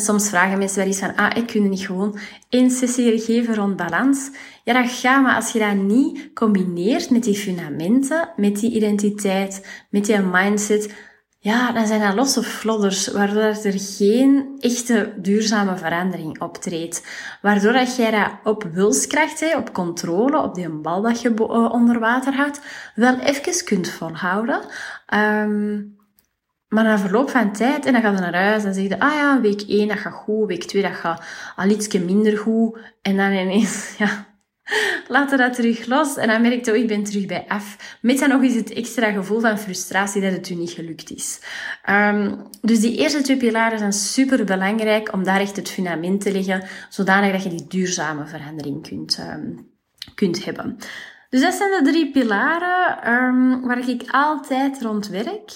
soms 0.00 0.28
vragen 0.28 0.58
mensen 0.58 0.78
wel 0.78 0.86
eens 0.86 0.98
van, 0.98 1.16
ah, 1.16 1.36
ik 1.36 1.46
kun 1.46 1.68
niet 1.68 1.86
gewoon 1.86 2.18
één 2.48 2.70
sessie 2.70 3.20
geven 3.20 3.54
rond 3.54 3.76
balans. 3.76 4.30
Ja, 4.64 4.82
dat 4.82 4.90
gaat, 4.90 5.22
maar 5.22 5.34
als 5.34 5.52
je 5.52 5.58
dat 5.58 5.74
niet 5.74 6.30
combineert 6.34 7.10
met 7.10 7.24
die 7.24 7.36
fundamenten, 7.36 8.28
met 8.36 8.60
die 8.60 8.72
identiteit, 8.72 9.66
met 9.90 10.04
die 10.04 10.18
mindset, 10.18 10.94
ja, 11.38 11.72
dan 11.72 11.86
zijn 11.86 12.00
dat 12.00 12.14
losse 12.14 12.42
flodders, 12.42 13.08
waardoor 13.08 13.42
er 13.42 13.78
geen 13.78 14.56
echte 14.60 15.12
duurzame 15.16 15.76
verandering 15.76 16.40
optreedt. 16.40 17.06
Waardoor 17.40 17.72
dat 17.72 17.96
jij 17.96 18.10
dat 18.10 18.30
op 18.44 18.64
wilskracht, 18.72 19.56
op 19.56 19.72
controle, 19.72 20.42
op 20.42 20.54
die 20.54 20.68
bal 20.68 21.02
dat 21.02 21.20
je 21.20 21.34
eh, 21.34 21.72
onder 21.72 21.98
water 21.98 22.34
houdt, 22.34 22.60
wel 22.94 23.18
even 23.18 23.64
kunt 23.64 23.88
volhouden. 23.88 24.60
Um, 25.14 25.96
maar 26.72 26.84
na 26.84 26.98
verloop 26.98 27.30
van 27.30 27.52
tijd, 27.52 27.86
en 27.86 27.92
dan 27.92 28.02
ga 28.02 28.10
je 28.10 28.18
naar 28.18 28.34
huis, 28.34 28.64
en 28.64 28.74
zeg 28.74 28.88
je, 28.88 28.98
ah 28.98 29.12
ja, 29.12 29.40
week 29.40 29.60
1 29.60 29.88
dat 29.88 29.98
gaat 29.98 30.12
goed, 30.12 30.46
week 30.46 30.64
2 30.64 30.82
dat 30.82 30.92
gaat 30.92 31.24
al 31.56 31.68
ietsje 31.68 31.98
minder 31.98 32.38
goed. 32.38 32.78
En 33.02 33.16
dan 33.16 33.32
ineens, 33.32 33.94
ja, 33.98 34.26
laten 35.08 35.38
dat 35.38 35.54
terug 35.54 35.86
los. 35.86 36.16
En 36.16 36.28
dan 36.28 36.42
merk 36.42 36.64
je, 36.64 36.70
oh, 36.70 36.76
ik 36.76 36.88
ben 36.88 37.04
terug 37.04 37.26
bij 37.26 37.44
af. 37.48 37.96
Met 38.00 38.18
dan 38.18 38.28
nog 38.28 38.42
eens 38.42 38.54
het 38.54 38.72
extra 38.72 39.10
gevoel 39.10 39.40
van 39.40 39.58
frustratie 39.58 40.22
dat 40.22 40.32
het 40.32 40.48
u 40.48 40.54
niet 40.54 40.70
gelukt 40.70 41.10
is. 41.10 41.40
Um, 41.90 42.42
dus 42.60 42.80
die 42.80 42.96
eerste 42.96 43.22
twee 43.22 43.36
pilaren 43.36 43.78
zijn 43.78 43.92
super 43.92 44.44
belangrijk 44.44 45.12
om 45.12 45.24
daar 45.24 45.40
echt 45.40 45.56
het 45.56 45.70
fundament 45.70 46.20
te 46.20 46.32
leggen, 46.32 46.62
zodanig 46.88 47.32
dat 47.32 47.42
je 47.42 47.48
die 47.48 47.66
duurzame 47.68 48.26
verandering 48.26 48.88
kunt, 48.88 49.18
um, 49.18 49.68
kunt 50.14 50.44
hebben. 50.44 50.76
Dus 51.30 51.40
dat 51.40 51.54
zijn 51.54 51.84
de 51.84 51.90
drie 51.90 52.10
pilaren 52.10 53.12
um, 53.12 53.66
waar 53.66 53.88
ik 53.88 54.02
altijd 54.10 54.82
rond 54.82 55.08
werk. 55.08 55.50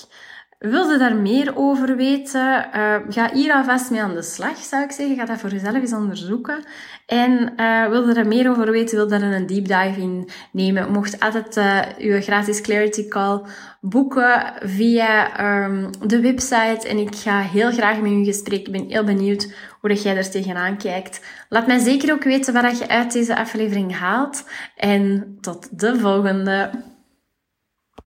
Wil 0.59 0.91
je 0.91 0.99
daar 0.99 1.17
meer 1.17 1.57
over 1.57 1.97
weten? 1.97 2.67
Uh, 2.75 2.97
ga 3.09 3.31
hier 3.33 3.55
alvast 3.55 3.91
mee 3.91 4.03
aan 4.03 4.15
de 4.15 4.23
slag, 4.23 4.57
zou 4.57 4.83
ik 4.83 4.91
zeggen. 4.91 5.17
Ga 5.17 5.25
dat 5.25 5.39
voor 5.39 5.51
jezelf 5.51 5.75
eens 5.75 5.93
onderzoeken. 5.93 6.65
En 7.07 7.53
uh, 7.57 7.89
wil 7.89 8.09
je 8.09 8.15
er 8.15 8.27
meer 8.27 8.51
over 8.51 8.71
weten, 8.71 8.97
wil 8.97 9.09
daar 9.09 9.23
een 9.23 9.47
deep 9.47 9.67
dive 9.67 10.01
in 10.01 10.29
nemen, 10.53 10.93
mocht 10.93 11.21
altijd 11.21 11.57
uh, 11.57 11.83
je 11.99 12.21
gratis 12.21 12.61
clarity 12.61 13.09
call 13.09 13.41
boeken 13.81 14.53
via 14.61 15.41
um, 15.65 15.91
de 16.07 16.21
website. 16.21 16.89
En 16.89 16.99
ik 16.99 17.15
ga 17.15 17.41
heel 17.41 17.71
graag 17.71 18.01
met 18.01 18.11
je 18.11 18.25
gesprek. 18.25 18.67
Ik 18.67 18.73
ben 18.73 18.89
heel 18.89 19.05
benieuwd 19.05 19.55
hoe 19.81 19.91
dat 19.91 20.03
jij 20.03 20.17
er 20.17 20.31
tegenaan 20.31 20.79
kijkt. 20.79 21.21
Laat 21.49 21.67
mij 21.67 21.79
zeker 21.79 22.13
ook 22.13 22.25
weten 22.25 22.63
wat 22.63 22.79
je 22.79 22.89
uit 22.89 23.13
deze 23.13 23.37
aflevering 23.37 23.99
haalt. 23.99 24.45
En 24.77 25.37
tot 25.41 25.79
de 25.81 25.99
volgende. 25.99 26.71